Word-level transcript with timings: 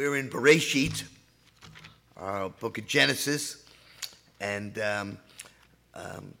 we're 0.00 0.16
in 0.16 0.30
Bereshit, 0.30 1.04
our 2.16 2.48
book 2.48 2.78
of 2.78 2.86
Genesis, 2.86 3.66
and 4.40 4.78
um, 4.78 5.18
um, 5.94 6.32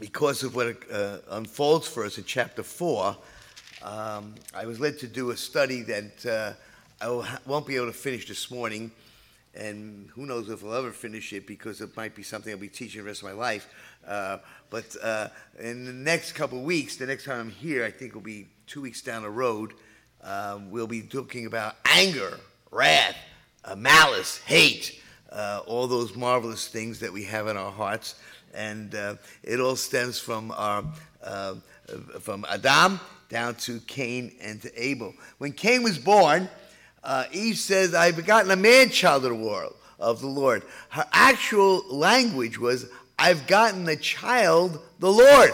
because 0.00 0.42
of 0.42 0.56
what 0.56 0.76
uh, 0.90 1.18
unfolds 1.30 1.86
for 1.86 2.04
us 2.04 2.18
in 2.18 2.24
chapter 2.24 2.64
4, 2.64 3.16
um, 3.84 4.34
I 4.52 4.66
was 4.66 4.80
led 4.80 4.98
to 4.98 5.06
do 5.06 5.30
a 5.30 5.36
study 5.36 5.82
that 5.82 6.26
uh, 6.26 6.54
I 7.00 7.38
won't 7.46 7.68
be 7.68 7.76
able 7.76 7.86
to 7.86 7.92
finish 7.92 8.26
this 8.26 8.50
morning, 8.50 8.90
and 9.54 10.10
who 10.10 10.26
knows 10.26 10.50
if 10.50 10.64
I'll 10.64 10.74
ever 10.74 10.90
finish 10.90 11.32
it 11.32 11.46
because 11.46 11.80
it 11.80 11.96
might 11.96 12.16
be 12.16 12.24
something 12.24 12.52
I'll 12.52 12.58
be 12.58 12.66
teaching 12.66 13.02
the 13.02 13.06
rest 13.06 13.22
of 13.22 13.28
my 13.28 13.34
life. 13.34 13.72
Uh, 14.04 14.38
but 14.70 14.96
uh, 15.00 15.28
in 15.60 15.84
the 15.84 15.92
next 15.92 16.32
couple 16.32 16.58
of 16.58 16.64
weeks, 16.64 16.96
the 16.96 17.06
next 17.06 17.26
time 17.26 17.38
I'm 17.38 17.50
here, 17.50 17.84
I 17.84 17.92
think 17.92 18.08
it'll 18.08 18.22
be 18.22 18.48
two 18.66 18.80
weeks 18.80 19.02
down 19.02 19.22
the 19.22 19.30
road, 19.30 19.74
um, 20.24 20.72
we'll 20.72 20.88
be 20.88 21.02
talking 21.02 21.46
about 21.46 21.76
anger, 21.84 22.40
wrath, 22.72 23.16
uh, 23.64 23.76
malice, 23.76 24.38
hate, 24.38 25.00
uh, 25.30 25.60
all 25.66 25.86
those 25.86 26.16
marvelous 26.16 26.66
things 26.66 26.98
that 27.00 27.12
we 27.12 27.24
have 27.24 27.46
in 27.46 27.56
our 27.56 27.70
hearts. 27.70 28.16
And 28.54 28.94
uh, 28.94 29.16
it 29.42 29.60
all 29.60 29.76
stems 29.76 30.18
from, 30.18 30.50
our, 30.50 30.84
uh, 31.22 31.54
from 32.20 32.44
Adam 32.48 32.98
down 33.28 33.54
to 33.56 33.78
Cain 33.80 34.32
and 34.40 34.60
to 34.62 34.82
Abel. 34.82 35.14
When 35.38 35.52
Cain 35.52 35.82
was 35.82 35.98
born, 35.98 36.48
uh, 37.04 37.24
Eve 37.32 37.58
says, 37.58 37.94
I've 37.94 38.16
begotten 38.16 38.50
a 38.50 38.56
man 38.56 38.90
child 38.90 39.24
of 39.24 39.30
the 39.30 39.36
world, 39.36 39.74
of 39.98 40.20
the 40.20 40.26
Lord. 40.26 40.62
Her 40.90 41.06
actual 41.12 41.84
language 41.88 42.58
was, 42.58 42.86
I've 43.18 43.46
gotten 43.46 43.84
the 43.84 43.96
child, 43.96 44.80
the 44.98 45.12
Lord. 45.12 45.50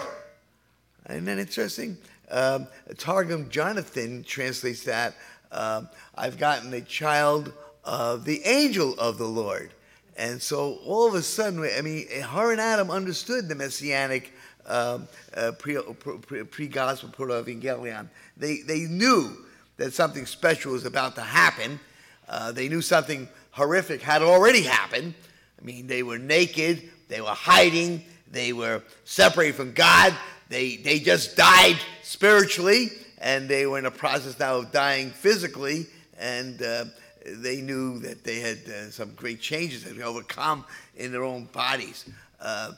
Isn't 1.08 1.24
that 1.24 1.38
interesting? 1.38 1.98
Um, 2.30 2.66
Targum 2.96 3.48
Jonathan 3.48 4.24
translates 4.24 4.84
that 4.84 5.14
um, 5.52 5.88
I've 6.14 6.38
gotten 6.38 6.72
a 6.74 6.80
child 6.80 7.52
of 7.84 8.24
the 8.24 8.42
angel 8.44 8.98
of 8.98 9.18
the 9.18 9.26
Lord. 9.26 9.72
And 10.16 10.42
so 10.42 10.78
all 10.84 11.06
of 11.06 11.14
a 11.14 11.22
sudden, 11.22 11.60
I 11.76 11.80
mean, 11.80 12.08
her 12.10 12.52
and 12.52 12.60
Adam 12.60 12.90
understood 12.90 13.48
the 13.48 13.54
messianic 13.54 14.32
um, 14.66 15.08
uh, 15.34 15.52
pre 15.52 16.68
gospel 16.68 17.08
proto 17.10 17.34
evangelion. 17.34 18.08
They, 18.36 18.58
they 18.58 18.80
knew 18.80 19.46
that 19.76 19.94
something 19.94 20.26
special 20.26 20.72
was 20.72 20.84
about 20.84 21.14
to 21.14 21.22
happen. 21.22 21.80
Uh, 22.28 22.52
they 22.52 22.68
knew 22.68 22.82
something 22.82 23.28
horrific 23.52 24.02
had 24.02 24.22
already 24.22 24.62
happened. 24.62 25.14
I 25.60 25.64
mean, 25.64 25.86
they 25.86 26.02
were 26.02 26.18
naked, 26.18 26.90
they 27.08 27.20
were 27.20 27.28
hiding, 27.28 28.04
they 28.30 28.52
were 28.52 28.82
separated 29.04 29.54
from 29.54 29.72
God, 29.72 30.14
they, 30.48 30.76
they 30.76 30.98
just 31.00 31.36
died 31.36 31.78
spiritually, 32.02 32.90
and 33.20 33.48
they 33.48 33.66
were 33.66 33.78
in 33.78 33.86
a 33.86 33.90
process 33.90 34.38
now 34.38 34.56
of 34.56 34.72
dying 34.72 35.10
physically, 35.10 35.86
and 36.18 36.62
uh, 36.62 36.84
they 37.26 37.60
knew 37.60 37.98
that 38.00 38.24
they 38.24 38.40
had 38.40 38.58
uh, 38.68 38.90
some 38.90 39.12
great 39.14 39.40
changes 39.40 39.84
that 39.84 39.96
they 39.96 40.02
overcome 40.02 40.64
in 40.96 41.12
their 41.12 41.24
own 41.24 41.44
bodies. 41.46 42.08
Uh, 42.40 42.72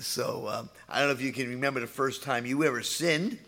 so 0.00 0.48
um, 0.48 0.70
I 0.88 0.98
don't 0.98 1.08
know 1.08 1.14
if 1.14 1.20
you 1.20 1.32
can 1.32 1.48
remember 1.48 1.80
the 1.80 1.86
first 1.86 2.22
time 2.22 2.46
you 2.46 2.64
ever 2.64 2.82
sinned. 2.82 3.38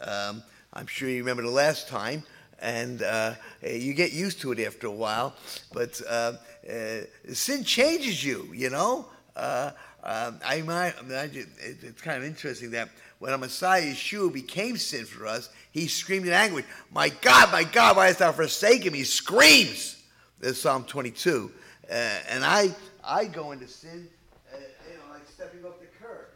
Um, 0.00 0.42
I'm 0.72 0.86
sure 0.86 1.08
you 1.08 1.18
remember 1.18 1.42
the 1.42 1.50
last 1.50 1.88
time, 1.88 2.24
and 2.60 3.02
uh, 3.02 3.34
you 3.62 3.94
get 3.94 4.12
used 4.12 4.40
to 4.40 4.52
it 4.52 4.60
after 4.60 4.86
a 4.86 4.92
while. 4.92 5.34
But 5.72 6.00
uh, 6.08 6.32
uh, 6.68 7.00
sin 7.32 7.64
changes 7.64 8.24
you, 8.24 8.48
you 8.52 8.70
know. 8.70 9.06
Uh, 9.36 9.70
um, 10.02 10.38
I 10.44 10.56
imagine 10.56 11.48
it's 11.58 12.02
kind 12.02 12.18
of 12.18 12.24
interesting 12.24 12.72
that 12.72 12.90
when 13.18 13.32
our 13.32 13.38
Messiah 13.38 13.82
Yeshua 13.82 14.32
became 14.32 14.76
sin 14.76 15.04
for 15.04 15.26
us, 15.26 15.48
he 15.72 15.88
screamed 15.88 16.26
in 16.26 16.32
anguish, 16.32 16.64
My 16.92 17.08
God, 17.08 17.50
my 17.52 17.64
God, 17.64 17.96
why 17.96 18.06
hast 18.06 18.18
thou 18.18 18.32
forsaken 18.32 18.92
me? 18.92 18.98
He 18.98 19.04
screams. 19.04 20.02
There's 20.40 20.60
Psalm 20.60 20.84
22. 20.84 21.50
Uh, 21.90 21.94
and 22.28 22.44
I, 22.44 22.74
I 23.02 23.26
go 23.26 23.52
into 23.52 23.68
sin, 23.68 24.08
uh, 24.52 24.56
you 24.90 24.96
know, 24.96 25.12
like 25.12 25.22
stepping 25.28 25.64
off 25.64 25.80
the 25.80 25.86
curb. 26.00 26.26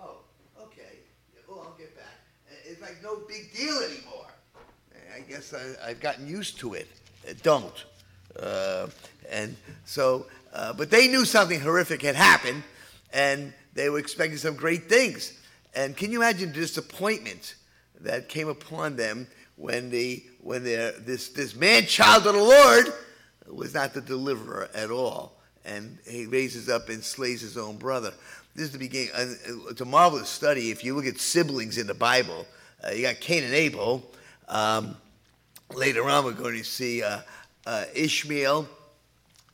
Oh, 0.00 0.18
okay. 0.60 0.98
Well, 1.48 1.66
I'll 1.66 1.78
get 1.78 1.96
back. 1.96 2.04
Uh, 2.50 2.54
it's 2.64 2.80
like 2.80 3.02
no 3.02 3.20
big 3.28 3.52
deal 3.54 3.78
anymore. 3.78 4.26
I 5.14 5.20
guess 5.20 5.54
I, 5.82 5.88
have 5.88 6.00
gotten 6.00 6.26
used 6.26 6.58
to 6.60 6.74
it. 6.74 6.88
Uh, 7.28 7.34
don't. 7.42 7.84
Uh, 8.38 8.88
and 9.30 9.56
so, 9.84 10.26
uh, 10.52 10.72
but 10.72 10.90
they 10.90 11.08
knew 11.08 11.24
something 11.24 11.60
horrific 11.60 12.02
had 12.02 12.16
happened, 12.16 12.62
and 13.12 13.52
they 13.74 13.88
were 13.90 13.98
expecting 13.98 14.38
some 14.38 14.56
great 14.56 14.88
things. 14.88 15.38
And 15.74 15.96
can 15.96 16.12
you 16.12 16.18
imagine 16.18 16.52
the 16.52 16.60
disappointment 16.60 17.54
that 18.00 18.28
came 18.28 18.48
upon 18.48 18.96
them 18.96 19.26
when 19.56 19.90
the 19.90 20.22
when 20.40 20.64
their, 20.64 20.92
this 20.92 21.28
this 21.28 21.54
man 21.54 21.86
child 21.86 22.26
of 22.26 22.34
the 22.34 22.42
Lord 22.42 22.86
was 23.46 23.74
not 23.74 23.94
the 23.94 24.00
deliverer 24.00 24.68
at 24.74 24.90
all, 24.90 25.38
and 25.64 25.98
he 26.06 26.26
raises 26.26 26.68
up 26.68 26.88
and 26.88 27.02
slays 27.02 27.40
his 27.40 27.56
own 27.56 27.76
brother. 27.76 28.12
This 28.54 28.66
is 28.66 28.72
the 28.72 28.78
beginning. 28.78 29.10
It's 29.70 29.80
a 29.80 29.84
marvelous 29.84 30.28
study. 30.28 30.70
If 30.70 30.84
you 30.84 30.94
look 30.94 31.06
at 31.06 31.18
siblings 31.18 31.78
in 31.78 31.86
the 31.86 31.94
Bible, 31.94 32.46
uh, 32.84 32.90
you 32.90 33.02
got 33.02 33.20
Cain 33.20 33.44
and 33.44 33.54
Abel. 33.54 34.02
Um, 34.48 34.96
later 35.72 36.08
on, 36.08 36.24
we're 36.24 36.32
going 36.32 36.58
to 36.58 36.64
see 36.64 37.02
uh, 37.02 37.20
uh, 37.66 37.84
Ishmael 37.94 38.68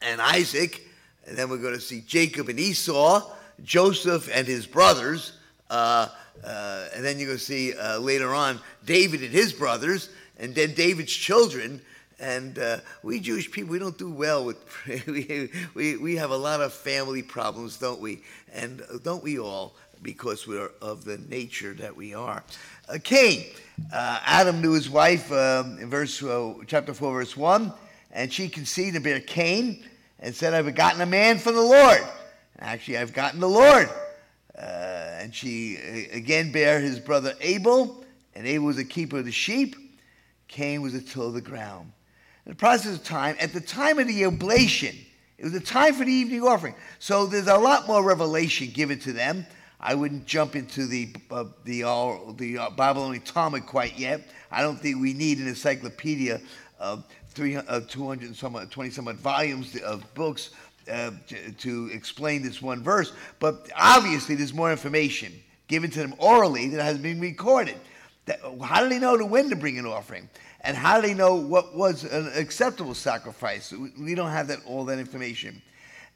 and 0.02 0.20
Isaac, 0.20 0.82
and 1.26 1.36
then 1.36 1.48
we're 1.48 1.58
going 1.58 1.74
to 1.74 1.80
see 1.80 2.02
Jacob 2.06 2.48
and 2.48 2.58
Esau, 2.58 3.30
Joseph 3.62 4.28
and 4.34 4.46
his 4.46 4.66
brothers. 4.66 5.37
Uh, 5.70 6.08
uh, 6.44 6.86
and 6.94 7.04
then 7.04 7.16
going 7.16 7.28
to 7.28 7.38
see 7.38 7.74
uh, 7.74 7.98
later 7.98 8.34
on 8.34 8.60
David 8.84 9.22
and 9.22 9.30
his 9.30 9.52
brothers, 9.52 10.10
and 10.38 10.54
then 10.54 10.72
David's 10.74 11.12
children. 11.12 11.80
And 12.20 12.58
uh, 12.58 12.78
we 13.02 13.20
Jewish 13.20 13.50
people, 13.50 13.70
we 13.70 13.78
don't 13.78 13.98
do 13.98 14.10
well 14.10 14.44
with, 14.44 14.56
we, 15.06 15.50
we, 15.74 15.96
we 15.96 16.16
have 16.16 16.30
a 16.30 16.36
lot 16.36 16.60
of 16.60 16.72
family 16.72 17.22
problems, 17.22 17.76
don't 17.76 18.00
we? 18.00 18.22
And 18.52 18.82
don't 19.02 19.22
we 19.22 19.38
all? 19.38 19.74
Because 20.02 20.46
we're 20.46 20.70
of 20.80 21.04
the 21.04 21.18
nature 21.28 21.74
that 21.74 21.96
we 21.96 22.14
are. 22.14 22.44
Uh, 22.88 22.98
Cain, 23.02 23.46
Adam 23.92 24.60
knew 24.60 24.72
his 24.72 24.88
wife 24.88 25.30
um, 25.32 25.78
in 25.80 25.90
verse, 25.90 26.22
chapter 26.66 26.94
4, 26.94 27.12
verse 27.12 27.36
1, 27.36 27.72
and 28.12 28.32
she 28.32 28.48
conceived 28.48 28.94
and 28.94 29.04
bare 29.04 29.20
Cain 29.20 29.84
and 30.20 30.34
said, 30.34 30.54
I've 30.54 30.72
gotten 30.74 31.00
a 31.00 31.06
man 31.06 31.38
from 31.38 31.54
the 31.54 31.62
Lord. 31.62 32.00
Actually, 32.60 32.98
I've 32.98 33.12
gotten 33.12 33.40
the 33.40 33.48
Lord. 33.48 33.88
Uh, 34.58 35.20
and 35.20 35.32
she 35.32 35.76
again 36.12 36.50
bare 36.50 36.80
his 36.80 36.98
brother 36.98 37.34
Abel, 37.40 38.04
and 38.34 38.46
Abel 38.46 38.66
was 38.66 38.78
a 38.78 38.84
keeper 38.84 39.18
of 39.18 39.24
the 39.24 39.32
sheep. 39.32 39.76
Cain 40.48 40.82
was 40.82 40.94
a 40.94 41.00
tiller 41.00 41.26
of 41.26 41.34
the 41.34 41.40
ground. 41.40 41.92
In 42.44 42.52
the 42.52 42.56
process 42.56 42.96
of 42.96 43.04
time, 43.04 43.36
at 43.38 43.52
the 43.52 43.60
time 43.60 43.98
of 43.98 44.08
the 44.08 44.24
oblation, 44.24 44.96
it 45.36 45.44
was 45.44 45.52
the 45.52 45.60
time 45.60 45.94
for 45.94 46.04
the 46.04 46.12
evening 46.12 46.42
offering. 46.42 46.74
So 46.98 47.26
there's 47.26 47.46
a 47.46 47.56
lot 47.56 47.86
more 47.86 48.02
revelation 48.02 48.70
given 48.70 48.98
to 49.00 49.12
them. 49.12 49.46
I 49.80 49.94
wouldn't 49.94 50.26
jump 50.26 50.56
into 50.56 50.86
the 50.86 51.14
uh, 51.30 51.44
the 51.64 51.84
uh, 51.84 52.16
the 52.36 52.58
uh, 52.58 52.70
Babylonian 52.70 53.22
Talmud 53.22 53.64
quite 53.64 53.96
yet. 53.96 54.28
I 54.50 54.62
don't 54.62 54.80
think 54.80 55.00
we 55.00 55.12
need 55.12 55.38
an 55.38 55.46
encyclopedia 55.46 56.40
of 56.80 57.04
three, 57.28 57.56
uh, 57.56 57.80
200 57.80 58.34
some, 58.34 58.54
20 58.54 58.90
some 58.90 59.16
volumes 59.18 59.76
of 59.82 60.02
books 60.14 60.50
uh, 60.88 61.10
to, 61.28 61.52
to 61.52 61.90
explain 61.92 62.42
this 62.42 62.62
one 62.62 62.82
verse, 62.82 63.12
but 63.38 63.68
obviously 63.76 64.34
there's 64.34 64.54
more 64.54 64.70
information 64.70 65.32
given 65.68 65.90
to 65.90 65.98
them 66.00 66.14
orally 66.18 66.68
that 66.68 66.82
has 66.82 66.98
been 66.98 67.20
recorded. 67.20 67.76
That, 68.26 68.40
how 68.62 68.82
do 68.82 68.88
they 68.88 68.98
know 68.98 69.16
to 69.16 69.24
when 69.24 69.50
to 69.50 69.56
bring 69.56 69.78
an 69.78 69.86
offering? 69.86 70.28
And 70.62 70.76
how 70.76 71.00
do 71.00 71.06
they 71.06 71.14
know 71.14 71.36
what 71.36 71.74
was 71.76 72.04
an 72.04 72.30
acceptable 72.34 72.94
sacrifice? 72.94 73.72
We 73.98 74.14
don't 74.14 74.30
have 74.30 74.48
that 74.48 74.60
all 74.66 74.84
that 74.86 74.98
information. 74.98 75.62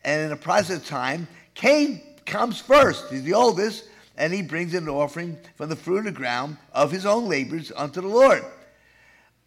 And 0.04 0.22
in 0.22 0.30
the 0.30 0.36
process 0.36 0.78
of 0.78 0.86
time, 0.86 1.28
Cain 1.54 2.02
comes 2.26 2.60
first. 2.60 3.08
He's 3.08 3.22
the 3.22 3.34
oldest, 3.34 3.84
and 4.16 4.32
he 4.32 4.42
brings 4.42 4.74
an 4.74 4.88
offering 4.88 5.38
from 5.56 5.68
the 5.68 5.76
fruit 5.76 5.98
of 5.98 6.04
the 6.04 6.12
ground 6.12 6.56
of 6.72 6.90
his 6.90 7.06
own 7.06 7.28
labors 7.28 7.70
unto 7.76 8.00
the 8.00 8.08
Lord. 8.08 8.44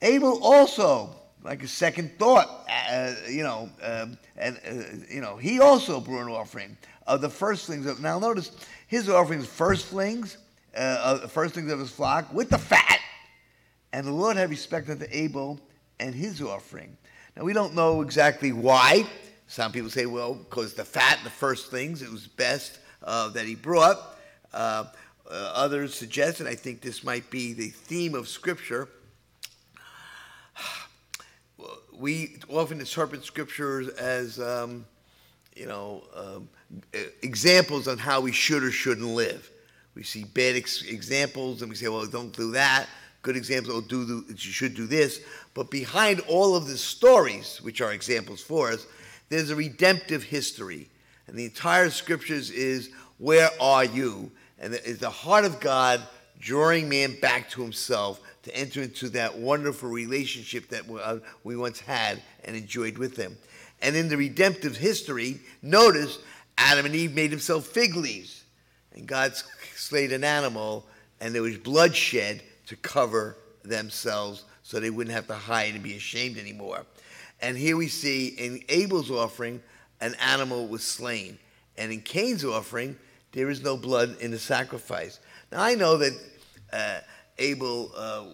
Abel 0.02 0.40
also 0.44 1.16
like 1.46 1.62
a 1.62 1.68
second 1.68 2.18
thought, 2.18 2.68
uh, 2.92 3.14
you 3.30 3.44
know, 3.44 3.70
um, 3.84 4.18
and 4.36 4.60
uh, 4.68 5.14
you 5.14 5.22
know, 5.22 5.38
he 5.38 5.60
also 5.60 6.02
brought 6.02 6.24
an 6.26 6.32
offering 6.32 6.76
of 7.06 7.22
the 7.22 7.30
firstlings. 7.30 7.86
Of, 7.86 8.02
now 8.02 8.18
notice 8.18 8.52
his 8.88 9.08
offerings, 9.08 9.46
firstlings, 9.46 10.38
uh, 10.76 11.20
firstlings 11.28 11.72
of 11.72 11.80
his 11.80 11.92
flock 11.92 12.34
with 12.34 12.50
the 12.50 12.58
fat, 12.58 13.00
and 13.94 14.08
the 14.08 14.12
Lord 14.12 14.38
had 14.38 14.50
respect 14.50 14.90
unto 14.90 15.06
Abel 15.12 15.60
and 16.00 16.16
his 16.16 16.42
offering. 16.42 16.98
Now 17.38 17.44
we 17.44 17.54
don't 17.54 17.76
know 17.76 18.02
exactly 18.02 18.52
why. 18.52 19.06
Some 19.48 19.72
people 19.72 19.92
say, 19.92 20.08
well, 20.08 20.34
because 20.34 20.74
the 20.74 20.84
fat, 20.84 21.18
and 21.18 21.28
the 21.28 21.30
firstlings, 21.30 22.02
it 22.02 22.12
was 22.12 22.26
best 22.26 22.80
uh, 23.04 23.30
that 23.30 23.46
he 23.46 23.54
brought. 23.54 24.18
Uh, 24.52 24.86
uh, 25.30 25.52
others 25.54 25.94
suggest, 25.94 26.40
and 26.40 26.50
I 26.50 26.56
think 26.56 26.82
this 26.82 27.04
might 27.04 27.30
be 27.30 27.54
the 27.54 27.70
theme 27.70 28.16
of 28.16 28.28
Scripture 28.28 28.90
we 32.00 32.38
often 32.50 32.80
interpret 32.80 33.24
scriptures 33.24 33.88
as, 33.90 34.40
um, 34.40 34.86
you 35.56 35.66
know, 35.66 36.04
um, 36.16 36.50
examples 37.22 37.88
on 37.88 37.98
how 37.98 38.22
we 38.22 38.32
should 38.32 38.64
or 38.64 38.72
shouldn't 38.72 39.08
live. 39.08 39.50
We 39.94 40.04
see 40.04 40.26
bad 40.26 40.56
ex- 40.56 40.84
examples 40.84 41.62
and 41.62 41.70
we 41.70 41.76
say, 41.76 41.88
well, 41.88 42.06
don't 42.06 42.36
do 42.36 42.52
that 42.52 42.88
good 43.26 43.36
examples. 43.36 43.76
Oh, 43.76 43.82
do 43.82 44.06
the, 44.06 44.24
you 44.30 44.36
should 44.38 44.76
do 44.76 44.86
this. 44.86 45.20
But 45.54 45.70
behind 45.70 46.22
all 46.22 46.56
of 46.56 46.68
the 46.68 46.78
stories, 46.78 47.60
which 47.62 47.82
are 47.82 47.92
examples 47.92 48.42
for 48.42 48.72
us, 48.72 48.86
there's 49.30 49.50
a 49.50 49.56
redemptive 49.56 50.24
history, 50.24 50.88
and 51.28 51.36
the 51.36 51.46
entire 51.46 51.90
scriptures 51.90 52.52
is 52.52 52.92
where 53.18 53.50
are 53.60 53.84
you? 53.84 54.32
And 54.60 54.76
it 54.76 54.86
is 54.86 55.00
the 55.00 55.10
heart 55.10 55.44
of 55.44 55.60
God 55.60 56.02
drawing 56.40 56.88
man 56.88 57.20
back 57.20 57.50
to 57.50 57.64
Himself 57.64 58.22
to 58.46 58.56
enter 58.56 58.82
into 58.82 59.10
that 59.10 59.38
wonderful 59.38 59.90
relationship 59.90 60.70
that 60.70 60.84
uh, 60.90 61.18
we 61.44 61.58
once 61.58 61.80
had 61.80 62.22
and 62.44 62.56
enjoyed 62.56 62.98
with 62.98 63.16
them. 63.16 63.36
And 63.82 63.96
in 63.96 64.08
the 64.08 64.18
redemptive 64.18 64.78
history, 64.78 65.40
notice 65.62 66.20
Adam 66.58 66.86
and 66.86 66.96
Eve 66.96 67.14
made 67.14 67.32
themselves 67.32 67.68
fig 67.68 67.96
leaves, 67.96 68.44
and 68.94 69.08
God 69.08 69.34
slayed 69.76 70.14
an 70.14 70.24
animal, 70.24 70.86
and 71.20 71.34
there 71.34 71.42
was 71.42 71.58
bloodshed 71.58 72.42
to 72.68 72.76
cover 72.78 73.36
themselves 73.64 74.46
so 74.64 74.80
they 74.80 74.90
wouldn't 74.90 75.16
have 75.16 75.28
to 75.28 75.34
hide 75.34 75.74
and 75.74 75.84
be 75.84 75.96
ashamed 75.96 76.38
anymore. 76.38 76.86
And 77.42 77.58
here 77.58 77.78
we 77.78 77.88
see 77.88 78.28
in 78.28 78.62
Abel's 78.70 79.12
offering, 79.12 79.62
an 80.02 80.16
animal 80.22 80.68
was 80.68 80.84
slain. 80.84 81.38
And 81.78 81.92
in 81.92 82.02
Cain's 82.02 82.46
offering, 82.46 82.98
there 83.32 83.50
is 83.50 83.62
no 83.64 83.76
blood 83.76 84.18
in 84.22 84.32
the 84.32 84.40
sacrifice. 84.40 85.20
Now, 85.52 85.62
I 85.62 85.76
know 85.76 85.98
that 85.98 86.14
uh, 86.72 87.00
Abel 87.38 87.92
uh, 87.96 88.26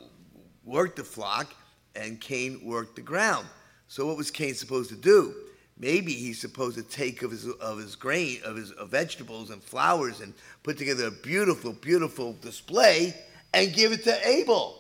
worked 0.64 0.98
the 0.98 1.04
flock 1.04 1.54
and 1.96 2.20
Cain 2.20 2.62
worked 2.64 2.96
the 2.96 3.02
ground. 3.02 3.48
So, 3.88 4.06
what 4.06 4.18
was 4.18 4.32
Cain 4.32 4.54
supposed 4.54 4.90
to 4.90 4.96
do? 4.96 5.34
Maybe 5.78 6.14
he's 6.14 6.40
supposed 6.40 6.78
to 6.78 6.84
take 6.84 7.24
of 7.24 7.32
his, 7.32 7.48
of 7.48 7.80
his 7.80 7.96
grain, 7.96 8.40
of 8.46 8.56
his 8.56 8.72
of 8.74 8.90
vegetables 8.90 9.50
and 9.50 9.64
flowers 9.64 10.22
and 10.22 10.34
put 10.64 10.78
together 10.78 11.08
a 11.08 11.12
beautiful, 11.12 11.74
beautiful 11.74 12.34
display 12.42 13.16
and 13.54 13.74
give 13.74 13.92
it 13.92 14.04
to 14.04 14.28
Abel. 14.28 14.80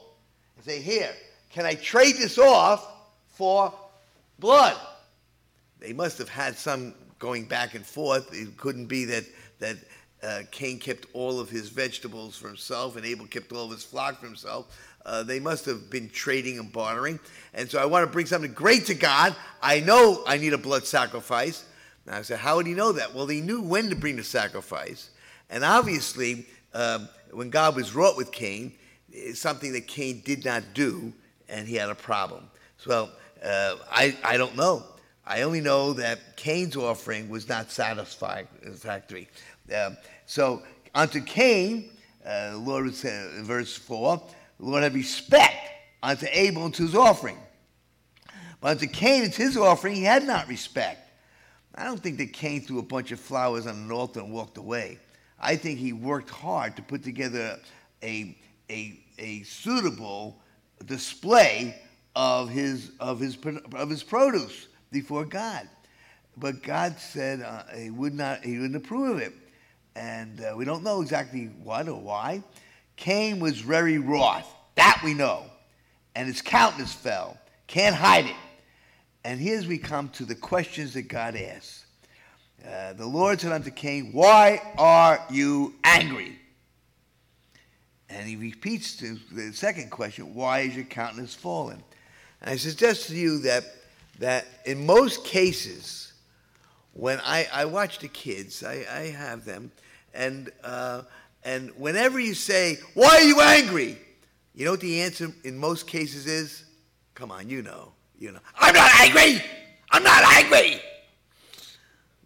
And 0.56 0.65
say, 0.65 0.79
Here, 0.79 1.12
can 1.50 1.65
I 1.65 1.73
trade 1.73 2.18
this 2.18 2.38
off 2.38 2.88
for 3.29 3.73
blood? 4.39 4.77
They 5.79 5.94
must 5.94 6.19
have 6.19 6.29
had 6.29 6.56
some 6.56 6.94
going 7.18 7.45
back 7.45 7.73
and 7.73 7.85
forth. 7.85 8.33
It 8.33 8.56
couldn't 8.57 8.85
be 8.85 9.06
that, 9.06 9.25
that 9.59 9.77
uh, 10.23 10.41
Cain 10.51 10.79
kept 10.79 11.07
all 11.13 11.39
of 11.39 11.50
his 11.50 11.69
vegetables 11.69 12.38
for 12.38 12.47
himself 12.47 12.95
and 12.95 13.06
Abel 13.06 13.25
kept 13.25 13.51
all 13.51 13.65
of 13.65 13.71
his 13.71 13.83
flock 13.83 14.19
for 14.19 14.27
himself. 14.27 14.77
Uh, 15.06 15.23
they 15.23 15.39
must 15.39 15.65
have 15.65 15.89
been 15.89 16.09
trading 16.09 16.59
and 16.59 16.71
bartering. 16.71 17.19
And 17.53 17.69
so 17.69 17.81
I 17.81 17.85
want 17.85 18.06
to 18.06 18.12
bring 18.12 18.27
something 18.27 18.53
great 18.53 18.85
to 18.85 18.94
God. 18.94 19.35
I 19.62 19.79
know 19.79 20.23
I 20.27 20.38
need 20.38 20.53
a 20.53 20.59
blood 20.59 20.85
sacrifice. 20.85 21.65
And 22.06 22.15
I 22.15 22.21
said, 22.21 22.39
How 22.39 22.57
would 22.57 22.68
he 22.68 22.73
know 22.73 22.91
that? 22.91 23.13
Well, 23.13 23.27
he 23.27 23.41
knew 23.41 23.62
when 23.62 23.89
to 23.89 23.95
bring 23.95 24.15
the 24.15 24.23
sacrifice. 24.23 25.09
And 25.50 25.63
obviously, 25.63 26.45
um, 26.73 27.09
when 27.31 27.50
God 27.50 27.75
was 27.75 27.94
wrought 27.95 28.18
with 28.18 28.31
Cain, 28.31 28.73
it's 29.12 29.39
something 29.39 29.73
that 29.73 29.88
Cain 29.88 30.21
did 30.23 30.45
not 30.45 30.63
do, 30.73 31.12
and 31.50 31.68
he 31.68 31.75
had 31.75 31.89
a 31.89 31.95
problem. 31.95 32.44
So 32.77 33.09
uh, 33.44 33.75
I, 33.91 34.15
I 34.23 34.38
don't 34.38 34.56
know. 34.56 34.83
I 35.25 35.44
only 35.44 35.62
know 35.62 35.94
that 35.94 36.35
Cain's 36.35 36.75
offering 36.75 37.29
was 37.29 37.47
not 37.47 37.71
satisfactory. 37.71 39.29
Um, 39.75 39.97
so 40.25 40.63
unto 40.95 41.21
Cain, 41.21 41.91
uh, 42.25 42.57
Lord 42.57 42.85
was 42.85 43.06
uh, 43.06 43.29
verse 43.41 43.75
4, 43.75 44.21
the 44.59 44.65
Lord 44.65 44.83
had 44.83 44.94
respect 44.94 45.56
unto 46.01 46.25
Abel 46.31 46.65
and 46.65 46.73
to 46.75 46.83
his 46.83 46.95
offering. 46.95 47.38
But 48.59 48.71
unto 48.71 48.88
Cain 48.88 49.23
and 49.23 49.33
his 49.33 49.57
offering 49.57 49.95
he 49.95 50.03
had 50.03 50.23
not 50.23 50.47
respect. 50.47 51.09
I 51.75 51.85
don't 51.85 52.00
think 52.00 52.18
that 52.18 52.33
Cain 52.33 52.62
threw 52.62 52.79
a 52.79 52.83
bunch 52.83 53.12
of 53.12 53.19
flowers 53.19 53.65
on 53.65 53.75
an 53.75 53.91
altar 53.91 54.19
and 54.19 54.31
walked 54.31 54.57
away. 54.57 55.00
I 55.39 55.56
think 55.56 55.79
he 55.79 55.94
worked 55.94 56.29
hard 56.29 56.75
to 56.75 56.81
put 56.81 57.03
together 57.03 57.59
a, 58.03 58.38
a, 58.69 59.00
a 59.18 59.44
suitable 59.44 60.39
display 60.85 61.79
of 62.15 62.50
his, 62.50 62.91
of, 63.00 63.19
his, 63.19 63.38
of 63.73 63.89
his 63.89 64.03
produce 64.03 64.68
before 64.92 65.26
God. 65.26 65.68
But 66.38 66.64
God 66.64 66.98
said 67.00 67.42
uh, 67.42 67.64
he 67.76 67.90
would 67.90 68.14
not, 68.14 68.44
he 68.44 68.58
wouldn't 68.58 68.76
approve 68.76 69.18
of 69.18 69.22
it. 69.22 69.34
And 69.96 70.42
uh, 70.42 70.54
we 70.56 70.66
don't 70.66 70.84
know 70.84 71.02
exactly 71.02 71.46
what 71.64 71.88
or 71.88 72.00
why. 72.00 72.44
Cain 72.96 73.40
was 73.40 73.60
very 73.60 73.98
wroth. 73.98 74.48
That 74.76 75.02
we 75.04 75.14
know. 75.14 75.46
And 76.16 76.28
his 76.28 76.42
countenance 76.42 76.94
fell. 76.94 77.38
Can't 77.68 77.96
hide 77.96 78.26
it. 78.26 78.36
And 79.24 79.40
here's 79.40 79.68
we 79.68 79.78
come 79.78 80.10
to 80.10 80.26
the 80.26 80.36
questions 80.36 80.94
that 80.94 81.04
God 81.04 81.36
asks. 81.36 81.86
Uh, 82.66 82.94
the 82.94 83.06
Lord 83.06 83.42
said 83.42 83.52
unto 83.52 83.72
Cain, 83.72 84.12
Why 84.14 84.62
are 84.78 85.24
you 85.30 85.76
angry? 85.84 86.38
And 88.10 88.28
he 88.28 88.36
repeats 88.36 88.98
the, 88.98 89.20
the 89.32 89.54
second 89.54 89.90
question, 89.90 90.34
Why 90.34 90.62
is 90.62 90.76
your 90.76 90.86
countenance 90.86 91.34
fallen? 91.34 91.82
And 92.42 92.50
I 92.50 92.56
suggest 92.58 93.08
to 93.08 93.16
you 93.16 93.40
that, 93.40 93.64
that 94.21 94.45
in 94.65 94.85
most 94.85 95.25
cases, 95.25 96.13
when 96.94 97.19
I, 97.23 97.47
I 97.51 97.65
watch 97.65 97.97
the 97.97 98.07
kids, 98.07 98.63
I, 98.63 98.85
I 98.89 99.00
have 99.18 99.45
them, 99.45 99.71
and, 100.13 100.51
uh, 100.63 101.01
and 101.44 101.71
whenever 101.71 102.19
you 102.19 102.35
say, 102.35 102.77
Why 102.94 103.07
are 103.07 103.23
you 103.23 103.41
angry? 103.41 103.97
You 104.53 104.65
know 104.65 104.71
what 104.71 104.79
the 104.79 105.01
answer 105.01 105.31
in 105.44 105.57
most 105.57 105.88
cases 105.88 106.27
is? 106.27 106.65
Come 107.15 107.31
on, 107.31 107.50
you 107.50 107.63
know. 107.63 107.94
You 108.19 108.33
know. 108.33 108.39
I'm 108.59 108.75
not 108.75 108.91
angry! 109.00 109.44
I'm 109.89 110.03
not 110.03 110.23
angry! 110.23 110.79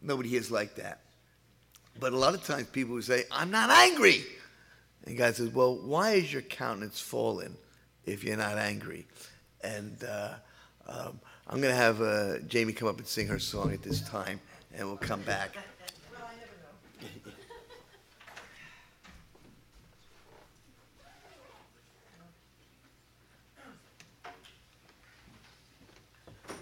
Nobody 0.02 0.36
is 0.36 0.52
like 0.52 0.76
that. 0.76 1.00
But 1.98 2.12
a 2.12 2.18
lot 2.18 2.34
of 2.34 2.44
times 2.44 2.68
people 2.68 2.96
will 2.96 3.04
say, 3.04 3.24
I'm 3.32 3.52
not 3.52 3.70
angry. 3.70 4.26
And 5.06 5.18
God 5.18 5.36
says, 5.36 5.50
Well, 5.50 5.78
why 5.78 6.12
is 6.12 6.34
your 6.34 6.42
countenance 6.42 7.00
fallen 7.00 7.56
if 8.06 8.26
you're 8.26 8.36
not 8.36 8.58
angry? 8.58 9.08
And 9.64 10.04
uh, 10.04 10.34
um, 10.88 11.22
I'm 11.48 11.62
going 11.62 11.74
to 11.74 11.78
have 11.78 12.02
uh, 12.02 12.40
Jamie 12.48 12.74
come 12.74 12.88
up 12.88 12.98
and 12.98 13.06
sing 13.06 13.28
her 13.28 13.38
song 13.38 13.72
at 13.72 13.84
this 13.84 14.02
time, 14.02 14.40
and 14.76 14.88
we'll 14.88 14.98
come 14.98 15.22
back. 15.22 15.56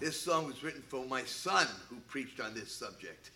This 0.00 0.20
song 0.20 0.46
was 0.46 0.62
written 0.62 0.82
for 0.82 1.06
my 1.06 1.22
son 1.24 1.66
who 1.88 1.96
preached 2.08 2.38
on 2.38 2.52
this 2.52 2.70
subject. 2.70 3.30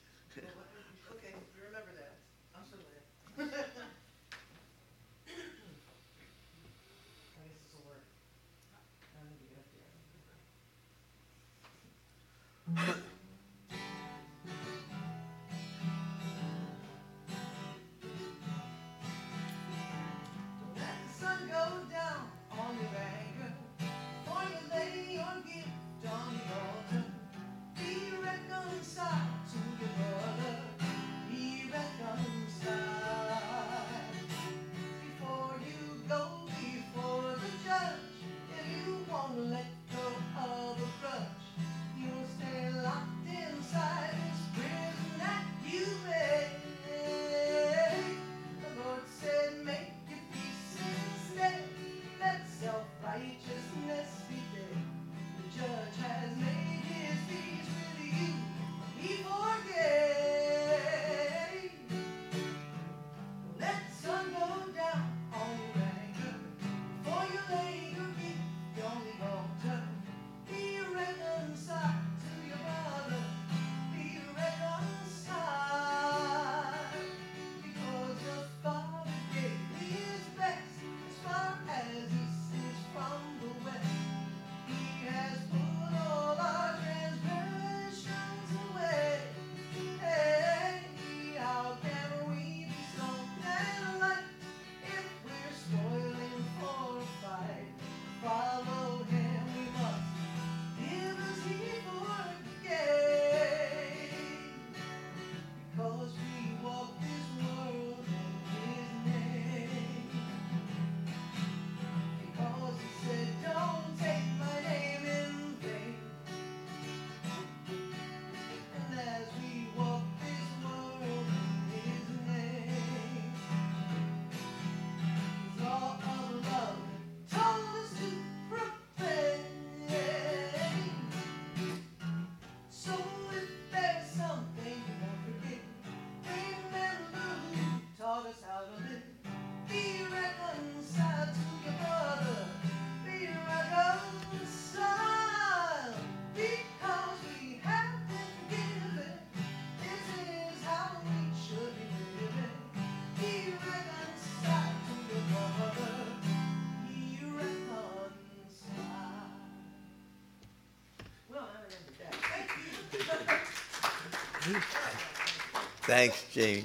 Thanks, 165.89 166.23
Jamie. 166.35 166.65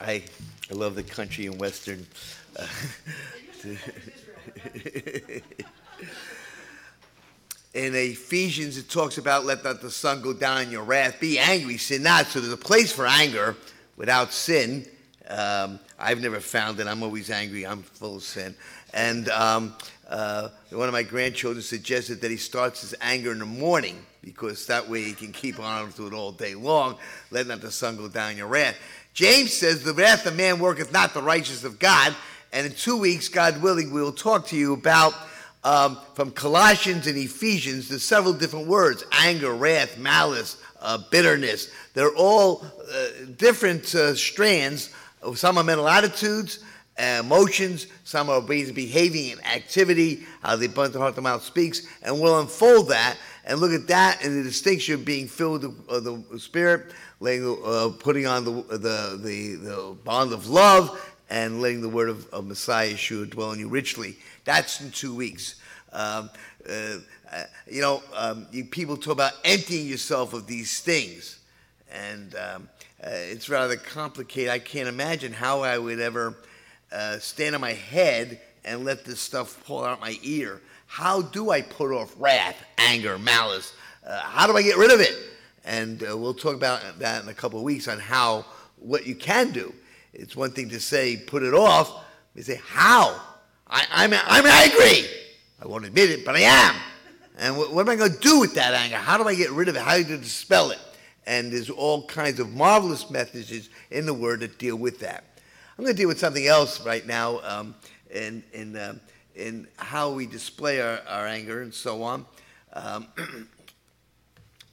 I, 0.00 0.22
I 0.70 0.74
love 0.74 0.94
the 0.94 1.02
country 1.02 1.46
and 1.46 1.58
western. 1.58 2.06
uh, 2.56 2.64
in 7.74 7.92
Ephesians, 7.96 8.78
it 8.78 8.88
talks 8.88 9.18
about 9.18 9.46
let 9.46 9.64
not 9.64 9.80
the 9.80 9.90
sun 9.90 10.22
go 10.22 10.32
down 10.32 10.62
in 10.62 10.70
your 10.70 10.84
wrath. 10.84 11.18
Be 11.18 11.40
angry, 11.40 11.76
sin 11.76 12.04
not. 12.04 12.26
So 12.26 12.38
there's 12.38 12.52
a 12.52 12.56
place 12.56 12.92
for 12.92 13.04
anger 13.04 13.56
without 13.96 14.32
sin. 14.32 14.86
Um, 15.26 15.80
I've 15.98 16.20
never 16.20 16.38
found 16.38 16.78
it. 16.78 16.86
I'm 16.86 17.02
always 17.02 17.30
angry. 17.30 17.66
I'm 17.66 17.82
full 17.82 18.14
of 18.14 18.22
sin. 18.22 18.54
And 18.94 19.28
um, 19.30 19.74
uh, 20.08 20.50
one 20.70 20.86
of 20.86 20.92
my 20.92 21.02
grandchildren 21.02 21.64
suggested 21.64 22.20
that 22.20 22.30
he 22.30 22.36
starts 22.36 22.82
his 22.82 22.94
anger 23.00 23.32
in 23.32 23.40
the 23.40 23.44
morning 23.44 24.06
because 24.26 24.66
that 24.66 24.88
way 24.88 25.04
he 25.04 25.12
can 25.12 25.30
keep 25.30 25.60
on 25.60 25.88
through 25.90 26.08
it 26.08 26.12
all 26.12 26.32
day 26.32 26.56
long. 26.56 26.96
Let 27.30 27.46
not 27.46 27.60
the 27.60 27.70
sun 27.70 27.96
go 27.96 28.08
down 28.08 28.36
your 28.36 28.48
wrath. 28.48 28.76
James 29.14 29.52
says, 29.52 29.84
The 29.84 29.94
wrath 29.94 30.26
of 30.26 30.36
man 30.36 30.58
worketh 30.58 30.92
not 30.92 31.14
the 31.14 31.22
righteousness 31.22 31.62
of 31.62 31.78
God. 31.78 32.14
And 32.52 32.66
in 32.66 32.72
two 32.72 32.96
weeks, 32.96 33.28
God 33.28 33.62
willing, 33.62 33.92
we 33.92 34.02
will 34.02 34.10
talk 34.10 34.48
to 34.48 34.56
you 34.56 34.74
about 34.74 35.14
um, 35.62 35.98
from 36.14 36.32
Colossians 36.32 37.06
and 37.06 37.16
Ephesians, 37.16 37.88
there's 37.88 38.02
several 38.02 38.34
different 38.34 38.66
words 38.66 39.04
anger, 39.12 39.54
wrath, 39.54 39.96
malice, 39.96 40.60
uh, 40.80 40.98
bitterness. 41.10 41.70
They're 41.94 42.14
all 42.14 42.66
uh, 42.92 43.06
different 43.36 43.94
uh, 43.94 44.16
strands. 44.16 44.90
Some 45.36 45.56
are 45.56 45.64
mental 45.64 45.88
attitudes, 45.88 46.64
emotions, 46.98 47.86
some 48.02 48.28
are 48.28 48.40
behaving 48.40 49.32
and 49.32 49.46
activity, 49.46 50.26
how 50.42 50.56
the 50.56 50.66
abundant 50.66 51.00
heart 51.00 51.14
the 51.14 51.22
mouth 51.22 51.42
speaks, 51.42 51.86
and 52.02 52.20
we'll 52.20 52.40
unfold 52.40 52.88
that 52.88 53.16
and 53.46 53.60
look 53.60 53.72
at 53.72 53.86
that 53.86 54.24
and 54.24 54.38
the 54.38 54.42
distinction 54.42 54.94
of 54.94 55.04
being 55.04 55.28
filled 55.28 55.62
with 55.62 56.04
the, 56.04 56.22
the 56.30 56.38
Spirit, 56.40 56.92
laying, 57.20 57.44
uh, 57.64 57.90
putting 57.98 58.26
on 58.26 58.44
the, 58.44 58.50
the, 58.50 59.20
the, 59.22 59.54
the 59.54 59.96
bond 60.04 60.32
of 60.32 60.48
love, 60.48 61.00
and 61.30 61.60
letting 61.60 61.80
the 61.80 61.88
word 61.88 62.08
of, 62.08 62.28
of 62.32 62.46
Messiah 62.46 62.92
Yeshua 62.92 63.30
dwell 63.30 63.52
in 63.52 63.58
you 63.58 63.68
richly. 63.68 64.16
That's 64.44 64.80
in 64.80 64.90
two 64.90 65.14
weeks. 65.14 65.56
Um, 65.92 66.30
uh, 66.68 66.98
uh, 67.32 67.44
you 67.68 67.80
know, 67.80 68.02
um, 68.14 68.46
you, 68.52 68.64
people 68.64 68.96
talk 68.96 69.12
about 69.12 69.32
emptying 69.44 69.86
yourself 69.86 70.34
of 70.34 70.46
these 70.46 70.80
things, 70.80 71.38
and 71.90 72.34
um, 72.34 72.68
uh, 73.04 73.10
it's 73.10 73.48
rather 73.48 73.76
complicated. 73.76 74.50
I 74.50 74.58
can't 74.58 74.88
imagine 74.88 75.32
how 75.32 75.62
I 75.62 75.78
would 75.78 76.00
ever 76.00 76.36
uh, 76.92 77.18
stand 77.18 77.54
on 77.54 77.60
my 77.60 77.72
head 77.72 78.40
and 78.64 78.84
let 78.84 79.04
this 79.04 79.20
stuff 79.20 79.64
pull 79.66 79.84
out 79.84 80.00
my 80.00 80.16
ear. 80.22 80.60
How 80.86 81.22
do 81.22 81.50
I 81.50 81.62
put 81.62 81.92
off 81.92 82.14
wrath, 82.18 82.56
anger, 82.78 83.18
malice? 83.18 83.74
Uh, 84.06 84.20
how 84.20 84.46
do 84.46 84.56
I 84.56 84.62
get 84.62 84.76
rid 84.76 84.92
of 84.92 85.00
it? 85.00 85.14
And 85.64 86.02
uh, 86.02 86.16
we'll 86.16 86.34
talk 86.34 86.54
about 86.54 86.80
that 87.00 87.22
in 87.22 87.28
a 87.28 87.34
couple 87.34 87.58
of 87.58 87.64
weeks 87.64 87.88
on 87.88 87.98
how 87.98 88.46
what 88.76 89.06
you 89.06 89.14
can 89.14 89.50
do. 89.50 89.74
It's 90.12 90.36
one 90.36 90.52
thing 90.52 90.68
to 90.70 90.80
say 90.80 91.16
put 91.16 91.42
it 91.42 91.54
off. 91.54 92.04
You 92.34 92.42
say 92.42 92.60
how? 92.64 93.20
I, 93.66 93.84
I'm, 93.90 94.12
I'm 94.12 94.46
angry. 94.46 95.08
I 95.60 95.66
won't 95.66 95.84
admit 95.84 96.10
it, 96.10 96.24
but 96.24 96.36
I 96.36 96.40
am. 96.40 96.76
And 97.38 97.56
what, 97.56 97.72
what 97.72 97.82
am 97.82 97.88
I 97.90 97.96
going 97.96 98.12
to 98.12 98.18
do 98.18 98.40
with 98.40 98.54
that 98.54 98.74
anger? 98.74 98.96
How 98.96 99.18
do 99.18 99.24
I 99.24 99.34
get 99.34 99.50
rid 99.50 99.68
of 99.68 99.76
it? 99.76 99.82
How 99.82 99.96
do 99.96 100.14
I 100.14 100.16
dispel 100.18 100.70
it? 100.70 100.78
And 101.26 101.52
there's 101.52 101.70
all 101.70 102.06
kinds 102.06 102.38
of 102.38 102.54
marvelous 102.54 103.10
messages 103.10 103.68
in 103.90 104.06
the 104.06 104.14
Word 104.14 104.40
that 104.40 104.58
deal 104.58 104.76
with 104.76 105.00
that. 105.00 105.24
I'm 105.76 105.84
going 105.84 105.94
to 105.94 106.00
deal 106.00 106.08
with 106.08 106.20
something 106.20 106.46
else 106.46 106.84
right 106.86 107.06
now 107.06 107.40
um, 107.42 107.74
in, 108.10 108.42
in, 108.52 108.76
uh, 108.76 108.94
in 109.36 109.68
how 109.76 110.10
we 110.10 110.26
display 110.26 110.80
our, 110.80 111.00
our 111.08 111.26
anger 111.26 111.62
and 111.62 111.72
so 111.72 112.02
on. 112.02 112.24
Um, 112.72 113.06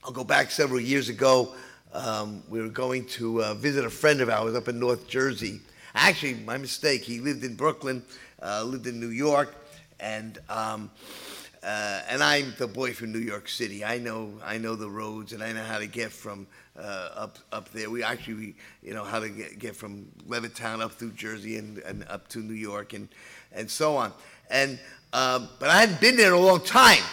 I'll 0.04 0.12
go 0.12 0.24
back 0.24 0.52
several 0.52 0.80
years 0.80 1.10
ago. 1.10 1.54
Um, 1.94 2.44
we 2.50 2.62
were 2.62 2.70
going 2.70 3.06
to 3.08 3.44
uh, 3.44 3.54
visit 3.54 3.86
a 3.86 3.90
friend 3.90 4.22
of 4.22 4.30
ours 4.30 4.56
up 4.56 4.68
in 4.68 4.80
North 4.80 5.08
Jersey. 5.08 5.62
Actually, 5.94 6.36
my 6.36 6.58
mistake. 6.58 7.04
He 7.04 7.20
lived 7.20 7.44
in 7.44 7.56
Brooklyn, 7.56 8.04
uh, 8.42 8.64
lived 8.64 8.88
in 8.88 9.00
New 9.00 9.10
York, 9.10 9.54
and 10.00 10.40
um, 10.50 10.90
uh, 11.62 12.02
and 12.10 12.24
I'm 12.24 12.54
the 12.58 12.68
boy 12.68 12.94
from 12.94 13.12
New 13.12 13.20
York 13.20 13.48
City. 13.48 13.86
I 13.86 14.00
know 14.00 14.34
I 14.44 14.58
know 14.58 14.76
the 14.76 14.90
roads, 14.90 15.34
and 15.34 15.44
I 15.44 15.52
know 15.54 15.64
how 15.64 15.78
to 15.78 15.88
get 15.88 16.12
from 16.12 16.48
uh, 16.78 17.10
up 17.16 17.38
up 17.52 17.72
there. 17.72 17.90
We 17.90 18.04
actually, 18.04 18.34
we, 18.34 18.56
you 18.82 18.94
know, 18.94 19.04
how 19.04 19.20
to 19.20 19.30
get, 19.30 19.60
get 19.60 19.76
from 19.76 20.08
Levittown 20.28 20.82
up 20.82 20.94
through 20.94 21.12
Jersey 21.12 21.58
and, 21.58 21.78
and 21.80 22.06
up 22.10 22.28
to 22.30 22.40
New 22.40 22.56
York, 22.56 22.94
and 22.94 23.08
and 23.54 23.70
so 23.70 23.96
on. 23.96 24.12
And 24.50 24.80
um, 25.14 25.48
but 25.60 25.70
I 25.70 25.80
hadn't 25.82 26.02
been 26.02 26.18
there 26.18 26.28
in 26.28 26.34
a 26.34 26.40
long 26.40 26.62
time, 26.62 27.04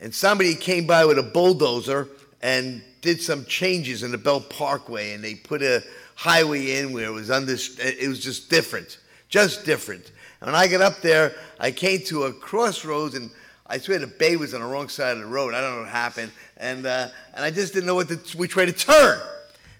and 0.00 0.12
somebody 0.12 0.56
came 0.56 0.84
by 0.84 1.04
with 1.04 1.16
a 1.16 1.22
bulldozer 1.22 2.08
and 2.42 2.82
did 3.02 3.22
some 3.22 3.44
changes 3.44 4.02
in 4.02 4.10
the 4.10 4.18
Belt 4.18 4.50
Parkway, 4.50 5.12
and 5.12 5.22
they 5.22 5.36
put 5.36 5.62
a 5.62 5.84
highway 6.16 6.80
in 6.80 6.92
where 6.92 7.06
it 7.06 7.12
was 7.12 7.30
under. 7.30 7.54
It 7.54 8.08
was 8.08 8.18
just 8.18 8.50
different, 8.50 8.98
just 9.28 9.64
different. 9.64 10.10
And 10.40 10.48
when 10.48 10.56
I 10.56 10.66
got 10.66 10.80
up 10.80 11.00
there, 11.02 11.36
I 11.60 11.70
came 11.70 12.00
to 12.06 12.24
a 12.24 12.32
crossroads, 12.32 13.14
and 13.14 13.30
I 13.68 13.78
swear 13.78 14.00
the 14.00 14.08
bay 14.08 14.34
was 14.34 14.52
on 14.52 14.60
the 14.60 14.66
wrong 14.66 14.88
side 14.88 15.12
of 15.12 15.20
the 15.20 15.26
road. 15.26 15.54
I 15.54 15.60
don't 15.60 15.76
know 15.76 15.82
what 15.82 15.90
happened, 15.90 16.32
and 16.56 16.84
uh, 16.84 17.08
and 17.34 17.44
I 17.44 17.52
just 17.52 17.72
didn't 17.72 17.86
know 17.86 17.94
what 17.94 18.08
to, 18.08 18.16
which 18.36 18.56
way 18.56 18.66
to 18.66 18.72
turn. 18.72 19.20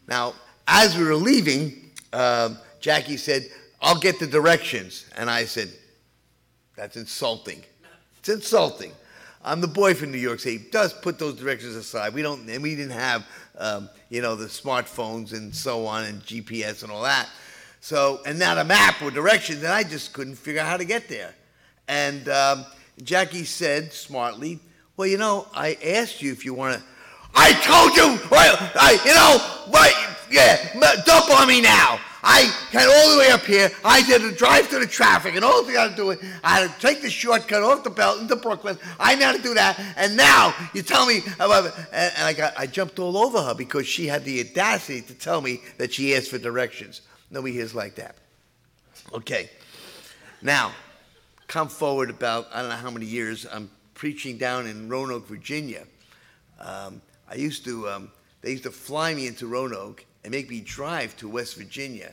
Now, 0.07 0.35
as 0.69 0.97
we 0.97 1.03
were 1.03 1.17
leaving, 1.17 1.91
um, 2.13 2.59
Jackie 2.79 3.17
said, 3.17 3.51
"I'll 3.83 3.99
get 3.99 4.21
the 4.21 4.27
directions," 4.29 5.05
and 5.17 5.29
I 5.29 5.47
said, 5.47 5.69
"That's 6.77 6.97
insulting. 6.97 7.63
It's 8.19 8.29
insulting." 8.29 8.93
I'm 9.47 9.61
the 9.61 9.69
boy 9.69 9.95
from 9.95 10.11
New 10.11 10.19
York 10.19 10.41
City. 10.41 10.65
Does 10.73 10.93
put 10.93 11.21
those 11.21 11.35
directions 11.35 11.77
aside. 11.77 12.13
We 12.15 12.23
don't, 12.23 12.49
and 12.49 12.63
we 12.63 12.75
didn't 12.75 12.99
have, 12.99 13.25
um, 13.57 13.89
you 14.11 14.21
know, 14.21 14.35
the 14.35 14.47
smartphones 14.47 15.33
and 15.33 15.55
so 15.55 15.87
on, 15.87 16.05
and 16.05 16.21
GPS 16.23 16.83
and 16.83 16.91
all 16.91 17.05
that. 17.05 17.29
So, 17.81 18.21
and 18.27 18.41
not 18.41 18.59
a 18.59 18.65
map 18.65 19.01
or 19.01 19.13
directions, 19.13 19.63
and 19.63 19.73
I 19.73 19.85
just 19.85 20.13
couldn't 20.13 20.35
figure 20.35 20.61
out 20.61 20.67
how 20.67 20.77
to 20.77 20.85
get 20.85 21.09
there. 21.09 21.33
And 21.87 22.29
um, 22.29 22.67
Jackie 23.05 23.45
said 23.45 23.93
smartly, 23.93 24.59
"Well, 24.97 25.07
you 25.07 25.17
know, 25.17 25.47
I 25.55 25.79
asked 25.85 26.21
you 26.21 26.33
if 26.33 26.45
you 26.45 26.53
want 26.53 26.79
to." 26.79 26.83
I 27.39 27.53
told 27.53 27.95
you, 27.95 28.29
well, 28.31 28.57
I, 28.75 28.99
you 29.05 29.15
know, 29.15 29.37
right, 29.71 29.93
yeah, 30.31 31.03
dump 31.05 31.31
on 31.31 31.49
me 31.49 31.61
now. 31.61 31.99
I 32.29 32.53
got 32.73 32.89
all 32.89 33.13
the 33.13 33.19
way 33.19 33.31
up 33.31 33.43
here. 33.43 33.71
I 33.85 34.03
did 34.03 34.25
a 34.25 34.33
drive 34.33 34.67
through 34.67 34.81
the 34.81 34.87
traffic, 34.89 35.37
and 35.37 35.45
all 35.45 35.65
I 35.65 35.73
had 35.73 35.91
to 35.91 35.97
do 35.97 36.11
is 36.11 36.19
I 36.43 36.61
had 36.61 36.75
to 36.75 36.81
take 36.81 37.01
the 37.01 37.09
shortcut 37.09 37.63
off 37.63 37.85
the 37.85 37.91
belt 37.91 38.21
into 38.21 38.35
Brooklyn. 38.35 38.77
I 38.99 39.15
know 39.15 39.27
how 39.27 39.33
to 39.37 39.43
do 39.43 39.55
that, 39.55 39.79
and 39.97 40.17
now 40.17 40.53
you 40.75 40.83
tell 40.83 41.07
me 41.07 41.21
about 41.39 41.67
it. 41.67 41.75
And, 41.93 42.13
and 42.17 42.25
I 42.25 42.33
got 42.33 42.59
I 42.59 42.67
jumped 42.67 42.99
all 42.99 43.17
over 43.17 43.41
her 43.43 43.55
because 43.55 43.87
she 43.87 44.09
had 44.09 44.25
the 44.25 44.41
audacity 44.41 45.03
to 45.03 45.15
tell 45.15 45.41
me 45.41 45.61
that 45.79 45.93
she 45.93 46.17
asked 46.17 46.31
for 46.31 46.39
directions. 46.39 47.03
Nobody 47.31 47.55
hears 47.55 47.75
like 47.75 47.95
that. 47.95 48.17
Okay. 49.13 49.51
Now, 50.43 50.73
come 51.47 51.69
forward 51.69 52.11
about, 52.11 52.49
I 52.53 52.61
don't 52.61 52.71
know 52.71 52.77
how 52.77 52.91
many 52.91 53.07
years, 53.07 53.47
I'm 53.53 53.71
preaching 53.95 54.37
down 54.37 54.67
in 54.67 54.89
Roanoke, 54.89 55.27
Virginia. 55.29 55.85
Um, 56.61 57.01
I 57.31 57.37
used 57.37 57.65
to, 57.65 57.89
um, 57.89 58.11
they 58.43 58.51
used 58.51 58.65
to 58.65 58.71
fly 58.71 59.15
me 59.15 59.27
into 59.27 59.47
Roanoke 59.47 60.05
and 60.27 60.33
make 60.33 60.51
me 60.51 60.61
drive 60.61 61.17
to 61.19 61.29
West 61.29 61.55
Virginia. 61.55 62.13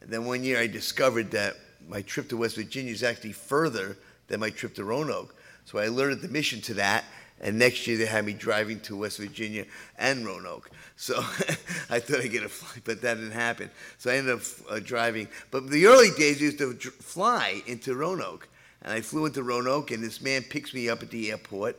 And 0.00 0.10
then 0.10 0.24
one 0.24 0.42
year 0.42 0.58
I 0.58 0.66
discovered 0.66 1.30
that 1.30 1.54
my 1.88 2.02
trip 2.02 2.28
to 2.30 2.36
West 2.36 2.56
Virginia 2.56 2.92
is 2.92 3.04
actually 3.04 3.30
further 3.30 3.96
than 4.26 4.40
my 4.40 4.50
trip 4.50 4.74
to 4.74 4.84
Roanoke. 4.84 5.36
So 5.64 5.78
I 5.78 5.84
alerted 5.84 6.20
the 6.20 6.26
mission 6.26 6.60
to 6.62 6.74
that 6.74 7.04
and 7.40 7.56
next 7.56 7.86
year 7.86 7.96
they 7.96 8.06
had 8.06 8.26
me 8.26 8.32
driving 8.32 8.80
to 8.80 8.96
West 8.96 9.18
Virginia 9.18 9.66
and 9.96 10.26
Roanoke. 10.26 10.68
So 10.96 11.14
I 11.90 12.00
thought 12.00 12.22
I'd 12.22 12.32
get 12.32 12.42
a 12.42 12.48
flight, 12.48 12.82
but 12.84 13.00
that 13.02 13.18
didn't 13.18 13.30
happen. 13.30 13.70
So 13.98 14.10
I 14.10 14.16
ended 14.16 14.34
up 14.34 14.42
uh, 14.68 14.80
driving. 14.80 15.28
But 15.52 15.70
the 15.70 15.86
early 15.86 16.10
days, 16.18 16.40
I 16.40 16.46
used 16.46 16.58
to 16.58 16.74
dr- 16.74 16.96
fly 16.96 17.62
into 17.68 17.94
Roanoke. 17.94 18.48
And 18.82 18.92
I 18.92 19.00
flew 19.00 19.26
into 19.26 19.44
Roanoke, 19.44 19.92
and 19.92 20.02
this 20.02 20.20
man 20.20 20.42
picks 20.42 20.74
me 20.74 20.88
up 20.88 21.04
at 21.04 21.10
the 21.10 21.30
airport. 21.30 21.78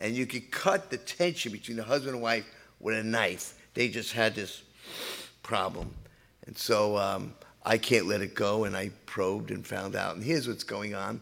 And 0.00 0.16
you 0.16 0.26
could 0.26 0.50
cut 0.50 0.90
the 0.90 0.98
tension 0.98 1.52
between 1.52 1.76
the 1.76 1.84
husband 1.84 2.14
and 2.14 2.22
wife 2.22 2.44
with 2.80 2.98
a 2.98 3.04
knife. 3.04 3.54
They 3.74 3.88
just 3.88 4.12
had 4.12 4.34
this 4.34 4.62
problem. 5.42 5.94
And 6.46 6.56
so 6.56 6.96
um, 6.96 7.34
I 7.64 7.78
can't 7.78 8.06
let 8.06 8.20
it 8.20 8.34
go, 8.34 8.64
and 8.64 8.76
I 8.76 8.90
probed 9.06 9.50
and 9.50 9.66
found 9.66 9.96
out. 9.96 10.16
And 10.16 10.24
here's 10.24 10.48
what's 10.48 10.64
going 10.64 10.94
on 10.94 11.20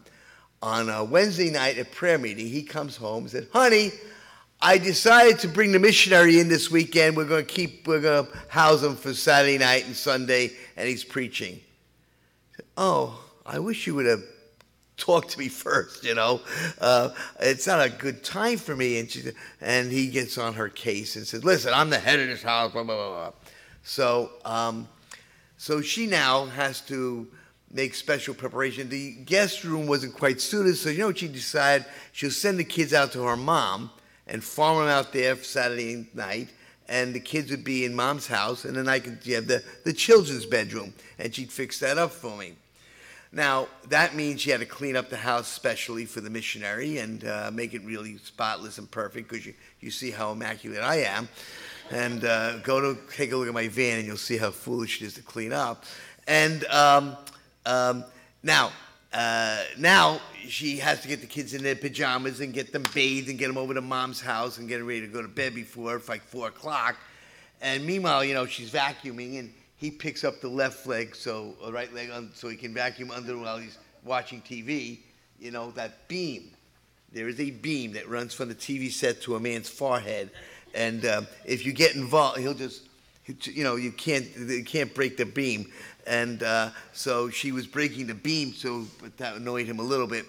on 0.61 0.89
a 0.89 1.03
Wednesday 1.03 1.49
night 1.49 1.77
at 1.77 1.91
prayer 1.91 2.17
meeting, 2.17 2.47
he 2.47 2.63
comes 2.63 2.95
home 2.95 3.23
and 3.23 3.31
said, 3.31 3.47
Honey, 3.51 3.91
I 4.61 4.77
decided 4.77 5.39
to 5.39 5.47
bring 5.47 5.71
the 5.71 5.79
missionary 5.79 6.39
in 6.39 6.47
this 6.47 6.69
weekend. 6.69 7.17
We're 7.17 7.25
going 7.25 7.45
to 7.45 7.51
keep, 7.51 7.87
we're 7.87 7.99
going 7.99 8.27
to 8.27 8.37
house 8.47 8.83
him 8.83 8.95
for 8.95 9.13
Saturday 9.13 9.57
night 9.57 9.85
and 9.87 9.95
Sunday, 9.95 10.51
and 10.77 10.87
he's 10.87 11.03
preaching. 11.03 11.59
Said, 12.55 12.65
oh, 12.77 13.23
I 13.43 13.57
wish 13.57 13.87
you 13.87 13.95
would 13.95 14.05
have 14.05 14.21
talked 14.97 15.29
to 15.29 15.39
me 15.39 15.47
first, 15.49 16.03
you 16.03 16.13
know. 16.13 16.41
Uh, 16.79 17.09
it's 17.39 17.65
not 17.65 17.83
a 17.83 17.89
good 17.89 18.23
time 18.23 18.57
for 18.57 18.75
me. 18.75 18.99
And, 18.99 19.09
she, 19.09 19.23
and 19.61 19.91
he 19.91 20.09
gets 20.09 20.37
on 20.37 20.53
her 20.53 20.69
case 20.69 21.15
and 21.15 21.25
says, 21.25 21.43
Listen, 21.43 21.73
I'm 21.73 21.89
the 21.89 21.97
head 21.97 22.19
of 22.19 22.27
this 22.27 22.43
house, 22.43 22.71
blah, 22.71 22.83
blah, 22.83 22.95
blah, 22.95 23.09
blah. 23.09 23.31
So, 23.83 24.31
um, 24.45 24.87
so 25.57 25.81
she 25.81 26.07
now 26.07 26.45
has 26.45 26.81
to 26.81 27.27
make 27.71 27.95
special 27.95 28.33
preparation. 28.33 28.89
The 28.89 29.13
guest 29.13 29.63
room 29.63 29.87
wasn't 29.87 30.13
quite 30.13 30.41
suited, 30.41 30.75
so 30.77 30.89
you 30.89 30.99
know 30.99 31.07
what 31.07 31.19
she 31.19 31.27
decided? 31.27 31.85
She'll 32.11 32.31
send 32.31 32.59
the 32.59 32.63
kids 32.63 32.93
out 32.93 33.11
to 33.13 33.23
her 33.23 33.37
mom 33.37 33.91
and 34.27 34.43
farm 34.43 34.79
them 34.79 34.87
out 34.87 35.13
there 35.13 35.35
for 35.35 35.43
Saturday 35.43 36.07
night 36.13 36.49
and 36.91 37.13
the 37.13 37.19
kids 37.21 37.49
would 37.49 37.63
be 37.63 37.85
in 37.85 37.95
mom's 37.95 38.27
house, 38.27 38.65
and 38.65 38.75
then 38.75 38.89
I 38.89 38.99
could 38.99 39.23
have 39.27 39.47
the, 39.47 39.63
the 39.85 39.93
children's 39.93 40.45
bedroom, 40.45 40.93
and 41.17 41.33
she'd 41.33 41.49
fix 41.49 41.79
that 41.79 41.97
up 41.97 42.11
for 42.11 42.35
me. 42.35 42.55
Now, 43.33 43.69
that 43.87 44.13
means 44.13 44.41
she 44.41 44.49
had 44.49 44.59
to 44.59 44.65
clean 44.65 44.97
up 44.97 45.09
the 45.09 45.15
house 45.15 45.47
specially 45.47 46.05
for 46.05 46.19
the 46.19 46.29
missionary 46.29 46.97
and 46.97 47.23
uh, 47.23 47.49
make 47.53 47.73
it 47.73 47.81
really 47.85 48.17
spotless 48.17 48.77
and 48.77 48.91
perfect 48.91 49.29
because 49.29 49.45
you, 49.45 49.53
you 49.79 49.89
see 49.89 50.11
how 50.11 50.33
immaculate 50.33 50.81
I 50.81 51.03
am. 51.03 51.29
And 51.91 52.25
uh, 52.25 52.57
go 52.57 52.81
to 52.81 52.99
take 53.15 53.31
a 53.31 53.37
look 53.37 53.47
at 53.47 53.53
my 53.53 53.69
van 53.69 53.99
and 53.99 54.07
you'll 54.07 54.17
see 54.17 54.37
how 54.37 54.51
foolish 54.51 55.01
it 55.01 55.05
is 55.05 55.13
to 55.13 55.21
clean 55.21 55.53
up. 55.53 55.85
And 56.27 56.65
um, 56.65 57.15
um, 57.65 58.03
now, 58.43 58.71
uh, 59.13 59.63
now 59.77 60.19
she 60.47 60.77
has 60.77 61.01
to 61.01 61.07
get 61.07 61.21
the 61.21 61.27
kids 61.27 61.53
in 61.53 61.63
their 61.63 61.75
pajamas 61.75 62.41
and 62.41 62.53
get 62.53 62.73
them 62.73 62.83
bathed 62.93 63.29
and 63.29 63.39
get 63.39 63.47
them 63.47 63.57
over 63.57 63.73
to 63.73 63.81
mom's 63.81 64.19
house 64.19 64.57
and 64.57 64.67
get 64.67 64.79
them 64.79 64.87
ready 64.87 65.01
to 65.01 65.07
go 65.07 65.21
to 65.21 65.27
bed 65.29 65.55
before 65.55 66.01
like 66.09 66.21
four 66.21 66.49
o'clock. 66.49 66.97
And 67.61 67.85
meanwhile, 67.85 68.25
you 68.25 68.33
know, 68.33 68.45
she's 68.45 68.71
vacuuming 68.71 69.39
and 69.39 69.53
he 69.81 69.89
picks 69.89 70.23
up 70.23 70.41
the 70.41 70.47
left 70.47 70.85
leg, 70.85 71.15
so 71.15 71.55
uh, 71.65 71.73
right 71.73 71.91
leg, 71.91 72.11
so 72.35 72.47
he 72.47 72.55
can 72.55 72.71
vacuum 72.71 73.09
under 73.09 73.35
while 73.35 73.57
he's 73.57 73.79
watching 74.05 74.39
TV. 74.39 74.99
You 75.39 75.49
know 75.49 75.71
that 75.71 76.07
beam. 76.07 76.51
There 77.11 77.27
is 77.27 77.39
a 77.39 77.49
beam 77.49 77.93
that 77.93 78.07
runs 78.07 78.31
from 78.35 78.47
the 78.47 78.55
TV 78.55 78.91
set 78.91 79.23
to 79.23 79.35
a 79.35 79.39
man's 79.39 79.67
forehead, 79.67 80.29
and 80.75 81.03
um, 81.07 81.27
if 81.45 81.65
you 81.65 81.73
get 81.73 81.95
involved, 81.95 82.37
he'll 82.37 82.53
just, 82.53 82.83
you 83.25 83.63
know, 83.63 83.75
you 83.75 83.91
can't, 83.91 84.27
you 84.37 84.63
can't 84.63 84.93
break 84.93 85.17
the 85.17 85.25
beam. 85.25 85.71
And 86.05 86.43
uh, 86.43 86.69
so 86.93 87.31
she 87.31 87.51
was 87.51 87.65
breaking 87.65 88.05
the 88.05 88.13
beam, 88.13 88.53
so 88.53 88.85
that 89.17 89.35
annoyed 89.35 89.65
him 89.65 89.79
a 89.79 89.83
little 89.83 90.07
bit. 90.07 90.25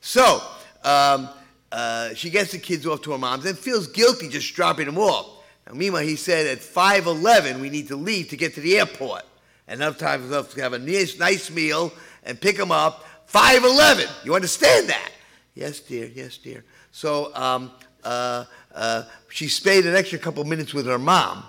So 0.00 0.40
um, 0.84 1.28
uh, 1.72 2.14
she 2.14 2.30
gets 2.30 2.52
the 2.52 2.58
kids 2.58 2.86
off 2.86 3.02
to 3.02 3.12
her 3.12 3.18
mom's 3.18 3.46
and 3.46 3.58
feels 3.58 3.88
guilty 3.88 4.28
just 4.28 4.54
dropping 4.54 4.86
them 4.86 4.98
off. 4.98 5.41
Now, 5.66 5.74
meanwhile, 5.74 6.02
he 6.02 6.16
said 6.16 6.46
at 6.46 6.60
5:11 6.60 7.60
we 7.60 7.70
need 7.70 7.88
to 7.88 7.96
leave 7.96 8.28
to 8.30 8.36
get 8.36 8.54
to 8.54 8.60
the 8.60 8.78
airport. 8.78 9.22
Enough 9.68 9.98
time 9.98 10.24
enough 10.24 10.52
to 10.54 10.62
have 10.62 10.72
a 10.72 10.78
nice, 10.78 11.18
nice 11.18 11.50
meal 11.50 11.92
and 12.24 12.40
pick 12.40 12.56
them 12.56 12.72
up. 12.72 13.04
5:11. 13.26 14.08
You 14.24 14.34
understand 14.34 14.88
that? 14.88 15.10
Yes, 15.54 15.80
dear. 15.80 16.06
Yes, 16.06 16.36
dear. 16.36 16.64
So 16.90 17.34
um, 17.34 17.70
uh, 18.04 18.44
uh, 18.74 19.04
she 19.28 19.48
stayed 19.48 19.86
an 19.86 19.94
extra 19.94 20.18
couple 20.18 20.44
minutes 20.44 20.74
with 20.74 20.86
her 20.86 20.98
mom 20.98 21.44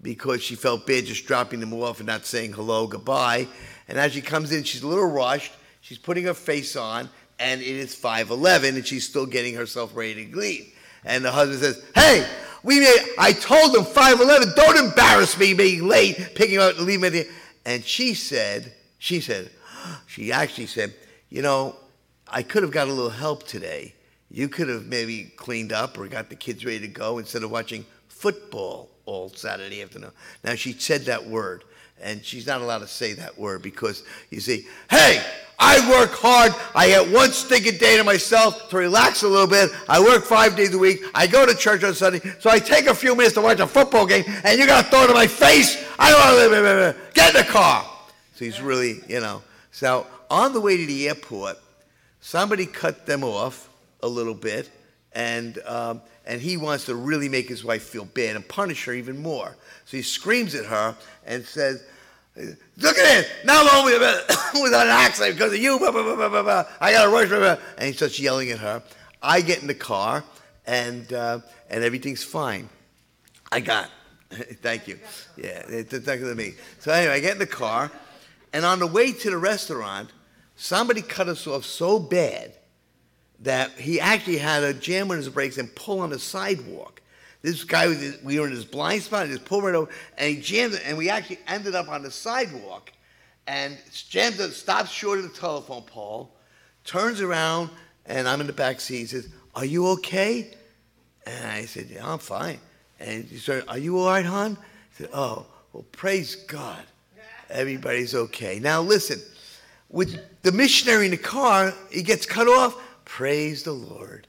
because 0.00 0.42
she 0.42 0.54
felt 0.54 0.86
bad 0.86 1.06
just 1.06 1.26
dropping 1.26 1.60
them 1.60 1.72
off 1.72 1.98
and 1.98 2.06
not 2.06 2.26
saying 2.26 2.52
hello, 2.52 2.86
goodbye. 2.86 3.46
And 3.88 3.98
as 3.98 4.12
she 4.12 4.20
comes 4.20 4.52
in, 4.52 4.64
she's 4.64 4.82
a 4.82 4.88
little 4.88 5.10
rushed. 5.10 5.52
She's 5.80 5.98
putting 5.98 6.24
her 6.24 6.34
face 6.34 6.76
on, 6.76 7.08
and 7.38 7.60
it 7.60 7.66
is 7.66 7.94
5:11, 7.94 8.76
and 8.76 8.86
she's 8.86 9.06
still 9.06 9.26
getting 9.26 9.54
herself 9.54 9.94
ready 9.94 10.26
to 10.26 10.36
leave. 10.36 10.71
And 11.04 11.24
the 11.24 11.32
husband 11.32 11.60
says, 11.60 11.82
"Hey, 11.94 12.26
we 12.62 12.80
made, 12.80 13.00
I 13.18 13.32
told 13.32 13.74
them 13.74 13.84
511, 13.84 14.54
don't 14.54 14.86
embarrass 14.86 15.38
me 15.38 15.52
being 15.54 15.88
late, 15.88 16.34
picking 16.34 16.58
up 16.58 16.76
and 16.76 16.86
leaving 16.86 17.14
it. 17.14 17.28
And 17.64 17.84
she 17.84 18.14
said, 18.14 18.72
she 18.98 19.20
said, 19.20 19.50
she 20.06 20.32
actually 20.32 20.66
said, 20.66 20.94
you 21.28 21.42
know, 21.42 21.76
I 22.28 22.42
could 22.42 22.62
have 22.62 22.72
got 22.72 22.88
a 22.88 22.92
little 22.92 23.10
help 23.10 23.44
today. 23.44 23.94
You 24.30 24.48
could 24.48 24.68
have 24.68 24.86
maybe 24.86 25.24
cleaned 25.36 25.72
up 25.72 25.98
or 25.98 26.06
got 26.08 26.30
the 26.30 26.36
kids 26.36 26.64
ready 26.64 26.80
to 26.80 26.88
go 26.88 27.18
instead 27.18 27.42
of 27.42 27.50
watching 27.50 27.84
football 28.08 28.88
all 29.04 29.28
Saturday 29.28 29.82
afternoon. 29.82 30.12
Now, 30.44 30.54
she 30.54 30.72
said 30.72 31.02
that 31.02 31.26
word, 31.26 31.64
and 32.00 32.24
she's 32.24 32.46
not 32.46 32.62
allowed 32.62 32.78
to 32.78 32.86
say 32.86 33.12
that 33.14 33.36
word 33.36 33.62
because 33.62 34.04
you 34.30 34.40
see, 34.40 34.66
hey, 34.88 35.22
I 35.64 35.88
work 35.88 36.10
hard. 36.10 36.52
I 36.74 36.88
get 36.88 37.08
one 37.12 37.30
stinking 37.30 37.78
day 37.78 37.96
to 37.96 38.02
myself 38.02 38.68
to 38.70 38.76
relax 38.76 39.22
a 39.22 39.28
little 39.28 39.46
bit. 39.46 39.70
I 39.88 40.00
work 40.00 40.24
five 40.24 40.56
days 40.56 40.74
a 40.74 40.78
week. 40.78 41.04
I 41.14 41.28
go 41.28 41.46
to 41.46 41.54
church 41.54 41.84
on 41.84 41.94
Sunday. 41.94 42.18
So 42.40 42.50
I 42.50 42.58
take 42.58 42.86
a 42.86 42.94
few 42.94 43.14
minutes 43.14 43.34
to 43.34 43.42
watch 43.42 43.60
a 43.60 43.66
football 43.68 44.04
game, 44.04 44.24
and 44.42 44.58
you're 44.58 44.66
going 44.66 44.82
to 44.82 44.90
throw 44.90 45.04
it 45.04 45.10
in 45.10 45.14
my 45.14 45.28
face? 45.28 45.86
I 46.00 46.10
don't 46.10 46.50
want 46.50 46.96
to. 46.96 46.96
Get 47.14 47.32
in 47.32 47.46
the 47.46 47.52
car. 47.52 47.88
So 48.34 48.44
he's 48.44 48.60
really, 48.60 49.02
you 49.08 49.20
know. 49.20 49.40
So 49.70 50.04
on 50.28 50.52
the 50.52 50.60
way 50.60 50.78
to 50.78 50.84
the 50.84 51.08
airport, 51.08 51.58
somebody 52.20 52.66
cut 52.66 53.06
them 53.06 53.22
off 53.22 53.70
a 54.02 54.08
little 54.08 54.34
bit, 54.34 54.68
and, 55.12 55.60
um, 55.64 56.02
and 56.26 56.40
he 56.40 56.56
wants 56.56 56.86
to 56.86 56.96
really 56.96 57.28
make 57.28 57.48
his 57.48 57.62
wife 57.62 57.84
feel 57.84 58.04
bad 58.04 58.34
and 58.34 58.48
punish 58.48 58.84
her 58.86 58.94
even 58.94 59.22
more. 59.22 59.56
So 59.84 59.96
he 59.96 60.02
screams 60.02 60.56
at 60.56 60.64
her 60.64 60.96
and 61.24 61.44
says, 61.44 61.84
Look 62.36 62.98
at 62.98 63.20
it. 63.20 63.30
Now 63.44 63.66
I'm 63.70 63.84
with, 63.84 64.00
with 64.54 64.72
an 64.72 64.88
accident 64.88 65.36
because 65.36 65.52
of 65.52 65.58
you. 65.58 65.78
Blah, 65.78 65.90
blah, 65.90 66.02
blah, 66.02 66.28
blah, 66.28 66.42
blah. 66.42 66.64
I 66.80 66.92
got 66.92 67.06
a 67.06 67.10
rush. 67.10 67.28
Blah, 67.28 67.38
blah. 67.38 67.56
And 67.76 67.88
he 67.88 67.92
starts 67.92 68.18
yelling 68.18 68.50
at 68.50 68.58
her. 68.58 68.82
I 69.22 69.40
get 69.40 69.60
in 69.60 69.68
the 69.68 69.74
car, 69.74 70.24
and, 70.66 71.12
uh, 71.12 71.40
and 71.68 71.84
everything's 71.84 72.24
fine. 72.24 72.68
I 73.50 73.60
got. 73.60 73.90
Thank 74.30 74.88
you. 74.88 74.98
Yeah, 75.36 75.62
it's 75.68 75.92
exactly 75.92 76.28
to 76.28 76.34
me. 76.34 76.54
So 76.80 76.90
anyway, 76.90 77.14
I 77.14 77.20
get 77.20 77.32
in 77.32 77.38
the 77.38 77.46
car, 77.46 77.92
and 78.52 78.64
on 78.64 78.78
the 78.78 78.86
way 78.86 79.12
to 79.12 79.30
the 79.30 79.36
restaurant, 79.36 80.10
somebody 80.56 81.02
cut 81.02 81.28
us 81.28 81.46
off 81.46 81.66
so 81.66 81.98
bad 81.98 82.54
that 83.40 83.72
he 83.72 84.00
actually 84.00 84.38
had 84.38 84.60
to 84.60 84.72
jam 84.72 85.10
on 85.10 85.18
his 85.18 85.28
brakes 85.28 85.58
and 85.58 85.74
pull 85.74 86.00
on 86.00 86.10
the 86.10 86.18
sidewalk. 86.18 87.01
This 87.42 87.64
guy, 87.64 87.88
was, 87.88 88.18
we 88.22 88.38
were 88.38 88.46
in 88.46 88.52
his 88.52 88.64
blind 88.64 89.02
spot, 89.02 89.24
and 89.24 89.32
just 89.32 89.44
pulled 89.44 89.64
right 89.64 89.74
over, 89.74 89.90
and 90.16 90.34
he 90.34 90.40
jammed 90.40 90.74
it, 90.74 90.82
and 90.86 90.96
we 90.96 91.10
actually 91.10 91.40
ended 91.48 91.74
up 91.74 91.88
on 91.88 92.02
the 92.02 92.10
sidewalk, 92.10 92.92
and 93.48 93.76
jams 94.08 94.38
it, 94.38 94.52
stops 94.52 94.90
short 94.90 95.18
of 95.18 95.24
the 95.24 95.38
telephone 95.38 95.82
pole, 95.82 96.30
turns 96.84 97.20
around, 97.20 97.70
and 98.06 98.28
I'm 98.28 98.40
in 98.40 98.46
the 98.46 98.52
back 98.52 98.80
seat. 98.80 98.98
He 98.98 99.06
says, 99.06 99.28
"Are 99.56 99.64
you 99.64 99.88
okay?" 99.88 100.54
And 101.26 101.46
I 101.46 101.64
said, 101.64 101.88
"Yeah, 101.90 102.10
I'm 102.10 102.20
fine." 102.20 102.60
And 103.00 103.24
he 103.24 103.38
said, 103.38 103.64
"Are 103.66 103.78
you 103.78 103.98
all 103.98 104.06
right, 104.06 104.24
hon?" 104.24 104.56
I 104.60 104.98
said, 104.98 105.10
"Oh, 105.12 105.46
well, 105.72 105.84
praise 105.90 106.36
God, 106.36 106.84
everybody's 107.50 108.14
okay." 108.14 108.60
Now 108.60 108.80
listen, 108.82 109.20
with 109.88 110.16
the 110.42 110.52
missionary 110.52 111.06
in 111.06 111.10
the 111.10 111.16
car, 111.16 111.74
he 111.90 112.02
gets 112.02 112.24
cut 112.24 112.46
off. 112.46 112.80
Praise 113.04 113.64
the 113.64 113.72
Lord. 113.72 114.28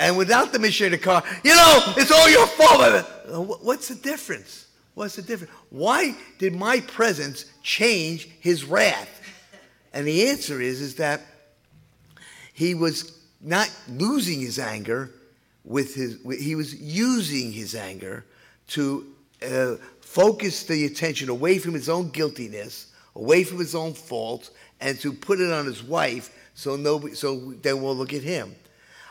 And 0.00 0.16
without 0.16 0.50
the 0.50 0.58
the 0.58 0.98
car, 0.98 1.22
you 1.44 1.54
know, 1.54 1.92
it's 1.98 2.10
all 2.10 2.28
your 2.30 2.46
fault. 2.46 2.80
Uh, 2.80 3.38
what's 3.62 3.88
the 3.88 3.94
difference? 3.94 4.66
What's 4.94 5.16
the 5.16 5.22
difference? 5.22 5.52
Why 5.68 6.16
did 6.38 6.54
my 6.54 6.80
presence 6.80 7.44
change 7.62 8.26
his 8.40 8.64
wrath? 8.64 9.20
And 9.92 10.06
the 10.06 10.28
answer 10.30 10.58
is, 10.58 10.80
is 10.80 10.94
that 10.94 11.20
he 12.54 12.74
was 12.74 13.18
not 13.42 13.70
losing 13.90 14.40
his 14.40 14.58
anger 14.58 15.10
with 15.64 15.94
his, 15.94 16.18
he 16.40 16.54
was 16.54 16.74
using 16.80 17.52
his 17.52 17.74
anger 17.74 18.24
to 18.68 19.06
uh, 19.46 19.74
focus 20.00 20.64
the 20.64 20.86
attention 20.86 21.28
away 21.28 21.58
from 21.58 21.74
his 21.74 21.90
own 21.90 22.08
guiltiness, 22.08 22.86
away 23.16 23.44
from 23.44 23.58
his 23.58 23.74
own 23.74 23.92
faults, 23.92 24.50
and 24.80 24.98
to 25.00 25.12
put 25.12 25.40
it 25.40 25.52
on 25.52 25.66
his 25.66 25.82
wife 25.82 26.34
so 26.54 26.76
nobody, 26.76 27.14
so 27.14 27.52
they 27.60 27.74
won't 27.74 27.98
look 27.98 28.14
at 28.14 28.22
him. 28.22 28.54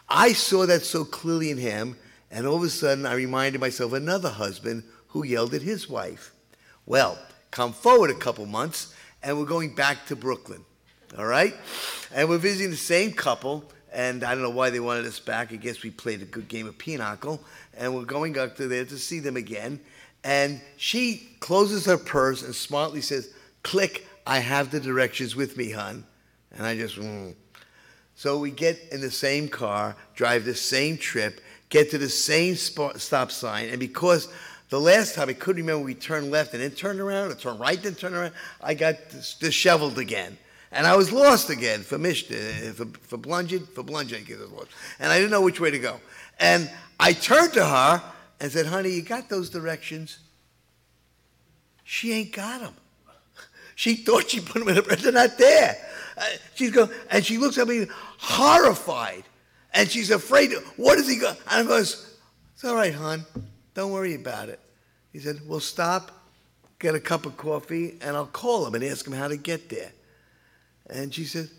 I 0.10 0.34
saw 0.34 0.66
that 0.66 0.84
so 0.84 1.06
clearly 1.06 1.52
in 1.52 1.58
him, 1.58 1.96
and 2.32 2.48
all 2.48 2.58
of 2.58 2.64
a 2.64 2.70
sudden 2.70 3.06
I 3.06 3.14
reminded 3.14 3.62
myself 3.62 3.92
of 3.92 3.98
another 4.02 4.30
husband 4.30 4.84
who 5.10 5.24
yelled 5.24 5.54
at 5.54 5.62
his 5.62 5.90
wife. 5.90 6.34
Well, 6.86 7.18
come 7.52 7.74
forward 7.74 8.10
a 8.10 8.16
couple 8.16 8.46
months, 8.46 8.94
and 9.22 9.38
we're 9.38 9.46
going 9.46 9.76
back 9.76 10.06
to 10.08 10.16
Brooklyn. 10.16 10.66
All 11.18 11.26
right? 11.26 11.56
And 12.14 12.30
we're 12.30 12.38
visiting 12.38 12.72
the 12.72 12.78
same 12.78 13.14
couple, 13.14 13.64
and 13.92 14.24
I 14.24 14.34
don't 14.34 14.44
know 14.44 14.50
why 14.50 14.70
they 14.70 14.80
wanted 14.80 15.06
us 15.06 15.20
back. 15.20 15.52
I 15.52 15.56
guess 15.56 15.84
we 15.84 15.92
played 15.92 16.22
a 16.22 16.26
good 16.26 16.48
game 16.48 16.68
of 16.68 16.78
pinochle, 16.78 17.42
and 17.78 17.96
we're 17.96 18.06
going 18.06 18.38
up 18.38 18.56
to 18.58 18.68
there 18.68 18.86
to 18.86 18.98
see 18.98 19.20
them 19.20 19.38
again. 19.38 19.80
And 20.24 20.62
she 20.78 21.30
closes 21.40 21.86
her 21.86 21.98
purse 21.98 22.44
and 22.44 22.54
smartly 22.54 23.02
says, 23.02 23.32
Click, 23.64 24.08
I 24.26 24.40
have 24.40 24.72
the 24.72 24.80
directions 24.80 25.36
with 25.36 25.58
me, 25.58 25.72
hon. 25.72 26.06
And 26.52 26.66
I 26.66 26.76
just, 26.76 26.98
mm, 26.98 27.36
so 28.20 28.38
we 28.38 28.52
get 28.52 28.78
in 28.92 29.00
the 29.00 29.10
same 29.10 29.48
car, 29.48 29.96
drive 30.14 30.44
the 30.44 30.54
same 30.54 30.98
trip, 30.98 31.40
get 31.70 31.90
to 31.92 31.98
the 31.98 32.10
same 32.10 32.54
stop 32.54 33.32
sign, 33.32 33.70
and 33.70 33.80
because 33.80 34.28
the 34.68 34.78
last 34.78 35.16
time 35.16 35.30
I 35.30 35.34
couldn't 35.34 35.62
remember 35.62 35.86
we 35.86 35.96
turned 35.96 36.30
left 36.30 36.54
and 36.54 36.62
then 36.62 36.72
turned 36.72 37.00
around, 37.00 37.32
or 37.32 37.36
turned 37.36 37.62
right 37.62 37.82
then 37.82 37.96
turned 37.96 38.16
around, 38.16 38.34
I 38.60 38.74
got 38.74 38.96
disheveled 39.40 39.98
again. 39.98 40.38
And 40.74 40.86
I 40.86 40.98
was 40.98 41.14
lost 41.14 41.50
again 41.50 41.80
for 41.82 41.98
Mishta, 41.98 42.70
uh, 42.70 42.74
for, 42.74 42.88
for 43.00 43.18
Blunged, 43.18 43.66
for 43.70 43.86
Blunged, 43.86 44.14
I 44.14 44.42
was 44.42 44.52
lost. 44.52 44.72
And 45.00 45.14
I 45.14 45.18
didn't 45.18 45.32
know 45.32 45.42
which 45.42 45.62
way 45.62 45.72
to 45.72 45.80
go. 45.80 46.02
And 46.42 46.70
I 47.00 47.14
turned 47.14 47.54
to 47.54 47.66
her 47.66 48.04
and 48.42 48.52
said, 48.52 48.66
honey, 48.66 48.90
you 48.90 49.02
got 49.02 49.30
those 49.30 49.50
directions? 49.50 50.20
She 51.86 52.12
ain't 52.12 52.34
got 52.34 52.60
them. 52.60 52.74
She 53.80 53.96
thought 53.96 54.30
she 54.30 54.42
put 54.42 54.60
them 54.60 54.68
in 54.68 54.76
the, 54.76 54.82
they're 54.82 55.14
not 55.14 55.38
there. 55.38 55.78
Uh, 56.18 56.26
she's 56.54 56.70
going, 56.70 56.90
and 57.10 57.26
she 57.26 57.38
looks 57.38 57.58
at 57.58 57.66
me 57.66 57.88
horrified. 58.18 59.24
And 59.74 59.90
she's 59.90 60.12
afraid. 60.12 60.52
What 60.76 60.98
is 60.98 61.08
he 61.08 61.16
going? 61.16 61.38
And 61.50 61.66
I 61.66 61.66
goes, 61.66 62.14
it's 62.54 62.66
all 62.66 62.76
right, 62.76 62.94
hon. 62.94 63.26
Don't 63.76 63.94
worry 63.94 64.16
about 64.16 64.50
it. 64.50 64.60
He 65.14 65.20
said, 65.20 65.40
we'll 65.48 65.62
stop, 65.62 66.12
get 66.78 66.94
a 66.94 67.00
cup 67.00 67.26
of 67.26 67.38
coffee, 67.38 67.98
and 68.02 68.18
I'll 68.18 68.26
call 68.26 68.68
him 68.68 68.76
and 68.76 68.84
ask 68.84 69.08
him 69.08 69.14
how 69.14 69.30
to 69.30 69.38
get 69.38 69.70
there. 69.70 69.94
And 70.90 71.14
she 71.14 71.24
said, 71.24 71.50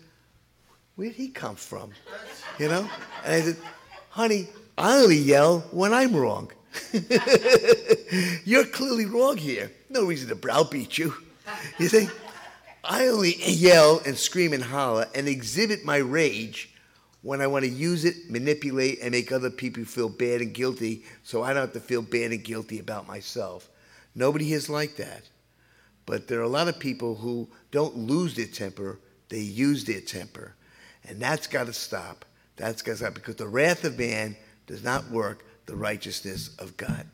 where'd 0.97 1.13
he 1.13 1.29
come 1.29 1.55
from? 1.55 1.89
You 2.59 2.67
know? 2.67 2.87
And 3.25 3.33
I 3.33 3.41
said, 3.41 3.57
honey, 4.11 4.47
I 4.77 4.99
only 4.99 5.17
yell 5.17 5.61
when 5.71 5.91
I'm 5.91 6.15
wrong. 6.15 6.51
You're 8.45 8.65
clearly 8.65 9.07
wrong 9.07 9.37
here. 9.37 9.71
No 9.89 10.05
reason 10.05 10.29
to 10.29 10.35
browbeat 10.35 10.99
you. 10.99 11.15
You 11.79 11.87
see? 11.87 12.07
I 12.83 13.07
only 13.07 13.35
yell 13.37 14.01
and 14.05 14.17
scream 14.17 14.53
and 14.53 14.63
holler 14.63 15.07
and 15.13 15.27
exhibit 15.27 15.85
my 15.85 15.97
rage 15.97 16.73
when 17.21 17.41
I 17.41 17.47
want 17.47 17.63
to 17.65 17.69
use 17.69 18.05
it, 18.05 18.29
manipulate, 18.29 18.99
and 19.01 19.11
make 19.11 19.31
other 19.31 19.51
people 19.51 19.85
feel 19.85 20.09
bad 20.09 20.41
and 20.41 20.53
guilty 20.53 21.03
so 21.23 21.43
I 21.43 21.53
don't 21.53 21.61
have 21.61 21.73
to 21.73 21.79
feel 21.79 22.01
bad 22.01 22.31
and 22.31 22.43
guilty 22.43 22.79
about 22.79 23.07
myself. 23.07 23.69
Nobody 24.15 24.53
is 24.53 24.69
like 24.69 24.95
that. 24.95 25.23
But 26.07 26.27
there 26.27 26.39
are 26.39 26.43
a 26.43 26.49
lot 26.49 26.67
of 26.67 26.79
people 26.79 27.15
who 27.15 27.47
don't 27.69 27.95
lose 27.95 28.35
their 28.35 28.47
temper, 28.47 28.99
they 29.29 29.39
use 29.39 29.85
their 29.85 30.01
temper. 30.01 30.55
And 31.07 31.19
that's 31.19 31.47
got 31.47 31.67
to 31.67 31.73
stop. 31.73 32.25
That's 32.55 32.81
got 32.81 32.93
to 32.93 32.97
stop 32.97 33.13
because 33.13 33.35
the 33.35 33.47
wrath 33.47 33.83
of 33.85 33.97
man 33.97 34.35
does 34.67 34.83
not 34.83 35.09
work 35.09 35.45
the 35.67 35.75
righteousness 35.75 36.55
of 36.57 36.75
God. 36.77 37.05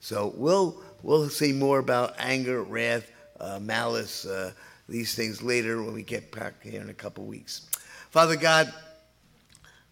So 0.00 0.34
we'll, 0.36 0.82
we'll 1.02 1.30
see 1.30 1.52
more 1.52 1.78
about 1.78 2.14
anger, 2.18 2.62
wrath, 2.62 3.10
uh, 3.40 3.58
malice, 3.60 4.26
uh, 4.26 4.52
these 4.88 5.14
things 5.14 5.42
later 5.42 5.82
when 5.82 5.94
we 5.94 6.02
get 6.02 6.30
back 6.32 6.62
here 6.62 6.80
in 6.80 6.90
a 6.90 6.94
couple 6.94 7.24
weeks. 7.24 7.68
Father 8.10 8.36
God, 8.36 8.72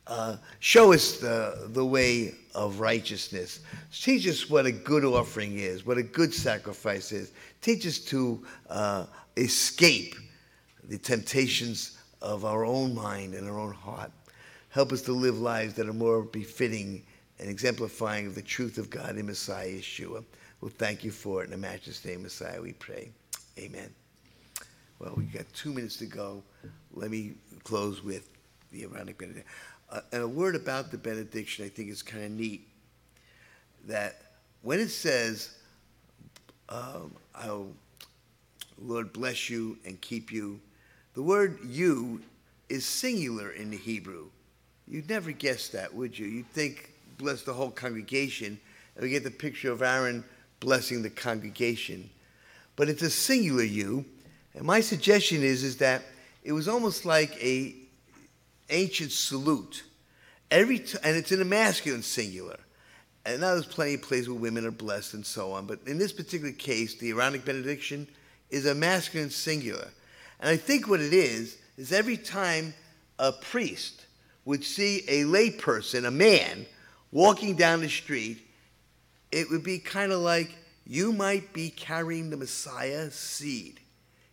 uh, 0.06 0.36
show 0.60 0.92
us 0.92 1.18
the, 1.18 1.68
the 1.72 1.84
way 1.84 2.34
of 2.54 2.80
righteousness. 2.80 3.60
Teach 3.92 4.26
us 4.26 4.50
what 4.50 4.66
a 4.66 4.72
good 4.72 5.04
offering 5.04 5.58
is, 5.58 5.86
what 5.86 5.96
a 5.96 6.02
good 6.02 6.34
sacrifice 6.34 7.12
is. 7.12 7.32
Teach 7.60 7.86
us 7.86 7.98
to 7.98 8.44
uh, 8.68 9.06
escape 9.36 10.14
the 10.88 10.98
temptations 10.98 11.98
of 12.20 12.44
our 12.44 12.64
own 12.64 12.94
mind 12.94 13.34
and 13.34 13.48
our 13.48 13.58
own 13.58 13.72
heart. 13.72 14.10
Help 14.70 14.92
us 14.92 15.02
to 15.02 15.12
live 15.12 15.38
lives 15.38 15.74
that 15.74 15.88
are 15.88 15.92
more 15.92 16.22
befitting 16.22 17.02
and 17.38 17.48
exemplifying 17.48 18.26
of 18.26 18.34
the 18.34 18.42
truth 18.42 18.78
of 18.78 18.90
God 18.90 19.16
in 19.16 19.26
Messiah 19.26 19.68
Yeshua. 19.68 20.24
We'll 20.60 20.70
thank 20.70 21.04
you 21.04 21.10
for 21.10 21.42
it. 21.42 21.46
In 21.46 21.50
the 21.50 21.56
Master's 21.56 22.04
name, 22.04 22.22
Messiah, 22.22 22.60
we 22.60 22.72
pray. 22.72 23.10
Amen. 23.58 23.92
Well, 24.98 25.14
we've 25.16 25.32
got 25.32 25.52
two 25.52 25.72
minutes 25.72 25.96
to 25.96 26.06
go. 26.06 26.42
Let 26.94 27.10
me 27.10 27.32
close 27.64 28.02
with 28.02 28.28
the 28.70 28.84
Aaronic 28.84 29.18
benediction. 29.18 29.48
Uh, 29.90 30.00
and 30.12 30.22
a 30.22 30.28
word 30.28 30.56
about 30.56 30.90
the 30.90 30.98
benediction 30.98 31.64
I 31.64 31.68
think 31.68 31.90
is 31.90 32.02
kind 32.02 32.24
of 32.24 32.30
neat. 32.30 32.66
That 33.86 34.22
when 34.62 34.80
it 34.80 34.88
says, 34.88 35.56
um, 36.68 37.14
I'll, 37.34 37.68
Lord 38.80 39.12
bless 39.12 39.50
you 39.50 39.76
and 39.84 40.00
keep 40.00 40.32
you, 40.32 40.60
the 41.14 41.22
word 41.22 41.58
you 41.64 42.22
is 42.68 42.86
singular 42.86 43.50
in 43.50 43.70
the 43.70 43.76
Hebrew. 43.76 44.28
You'd 44.88 45.08
never 45.08 45.30
guess 45.30 45.68
that, 45.68 45.92
would 45.92 46.18
you? 46.18 46.26
You'd 46.26 46.50
think 46.50 46.92
bless 47.18 47.42
the 47.42 47.52
whole 47.52 47.70
congregation, 47.70 48.58
and 48.94 49.02
we 49.02 49.10
get 49.10 49.24
the 49.24 49.30
picture 49.30 49.70
of 49.70 49.82
Aaron 49.82 50.24
blessing 50.60 51.02
the 51.02 51.10
congregation. 51.10 52.08
But 52.76 52.88
it's 52.88 53.02
a 53.02 53.10
singular 53.10 53.62
you, 53.62 54.04
and 54.54 54.64
my 54.64 54.80
suggestion 54.80 55.42
is, 55.42 55.62
is 55.62 55.78
that 55.78 56.02
it 56.42 56.52
was 56.52 56.68
almost 56.68 57.04
like 57.04 57.42
a 57.42 57.74
ancient 58.70 59.12
salute. 59.12 59.84
Every 60.50 60.80
t- 60.80 60.98
and 61.04 61.16
it's 61.16 61.32
in 61.32 61.40
a 61.40 61.44
masculine 61.44 62.02
singular. 62.02 62.58
And 63.24 63.40
now 63.40 63.52
there's 63.52 63.66
plenty 63.66 63.94
of 63.94 64.02
places 64.02 64.28
where 64.28 64.38
women 64.38 64.66
are 64.66 64.72
blessed 64.72 65.14
and 65.14 65.24
so 65.24 65.52
on. 65.52 65.66
But 65.66 65.80
in 65.86 65.98
this 65.98 66.12
particular 66.12 66.52
case, 66.52 66.96
the 66.96 67.10
Aaronic 67.10 67.44
benediction 67.44 68.08
is 68.50 68.66
a 68.66 68.74
masculine 68.74 69.30
singular. 69.30 69.88
And 70.40 70.50
I 70.50 70.56
think 70.56 70.88
what 70.88 71.00
it 71.00 71.12
is, 71.12 71.58
is 71.76 71.92
every 71.92 72.16
time 72.16 72.74
a 73.18 73.32
priest 73.32 74.06
would 74.44 74.64
see 74.64 75.04
a 75.08 75.22
layperson, 75.22 76.04
a 76.04 76.10
man, 76.10 76.66
walking 77.12 77.54
down 77.54 77.80
the 77.80 77.88
street, 77.88 78.46
it 79.30 79.48
would 79.50 79.62
be 79.62 79.78
kind 79.78 80.10
of 80.10 80.20
like 80.20 80.50
you 80.86 81.12
might 81.12 81.52
be 81.52 81.70
carrying 81.70 82.30
the 82.30 82.36
Messiah's 82.36 83.14
seed. 83.14 83.80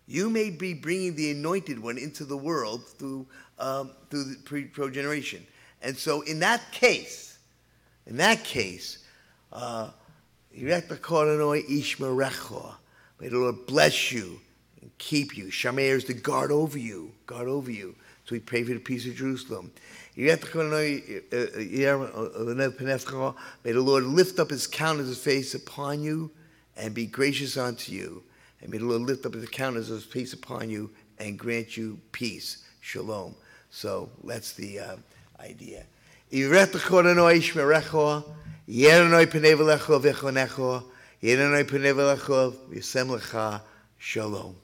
You 0.08 0.30
may 0.30 0.50
be 0.50 0.74
bringing 0.74 1.16
the 1.16 1.32
anointed 1.32 1.80
one 1.80 1.98
into 1.98 2.26
the 2.26 2.38
world 2.38 2.86
through, 2.98 3.28
um, 3.60 3.92
through 4.10 4.24
the 4.24 4.36
pre- 4.44 4.66
progeneration. 4.66 5.46
And 5.82 5.96
so, 5.96 6.22
in 6.22 6.40
that 6.40 6.72
case, 6.72 7.38
in 8.08 8.18
that 8.18 8.44
case, 8.44 9.06
uh, 9.54 9.92
may 10.52 10.72
the 10.72 11.00
Lord 13.32 13.66
bless 13.68 14.12
you 14.12 14.40
and 14.82 14.92
keep 14.98 15.38
you. 15.38 15.46
Shameir 15.46 15.96
is 15.96 16.04
to 16.06 16.14
guard 16.14 16.52
over 16.52 16.80
you, 16.80 17.12
guard 17.28 17.48
over 17.48 17.72
you. 17.72 17.96
So 18.26 18.34
we 18.34 18.40
pray 18.40 18.64
for 18.64 18.74
the 18.74 18.80
peace 18.80 19.08
of 19.08 19.16
Jerusalem. 19.16 19.72
May 20.16 20.36
the 23.72 23.82
Lord 23.82 24.04
lift 24.04 24.40
up 24.40 24.50
his 24.50 24.68
countenance, 24.68 25.18
face 25.18 25.56
upon 25.56 26.04
you, 26.04 26.30
and 26.80 26.94
be 26.94 27.06
gracious 27.06 27.58
unto 27.58 27.92
you. 27.92 28.24
And 28.62 28.72
may 28.72 28.78
the 28.78 28.86
Lord 28.86 29.02
lift 29.04 29.26
up 29.26 29.34
his 29.34 29.48
countenance, 29.50 29.90
of 29.90 30.04
face 30.04 30.34
upon 30.34 30.70
you, 30.70 30.90
and 31.20 31.38
grant 31.38 31.78
you 31.78 32.00
peace. 32.12 32.66
Shalom. 32.80 33.36
So 33.70 34.10
that's 34.24 34.54
the 34.54 34.80
uh, 34.80 34.96
idea. 35.40 35.86
Shalom. 43.98 44.56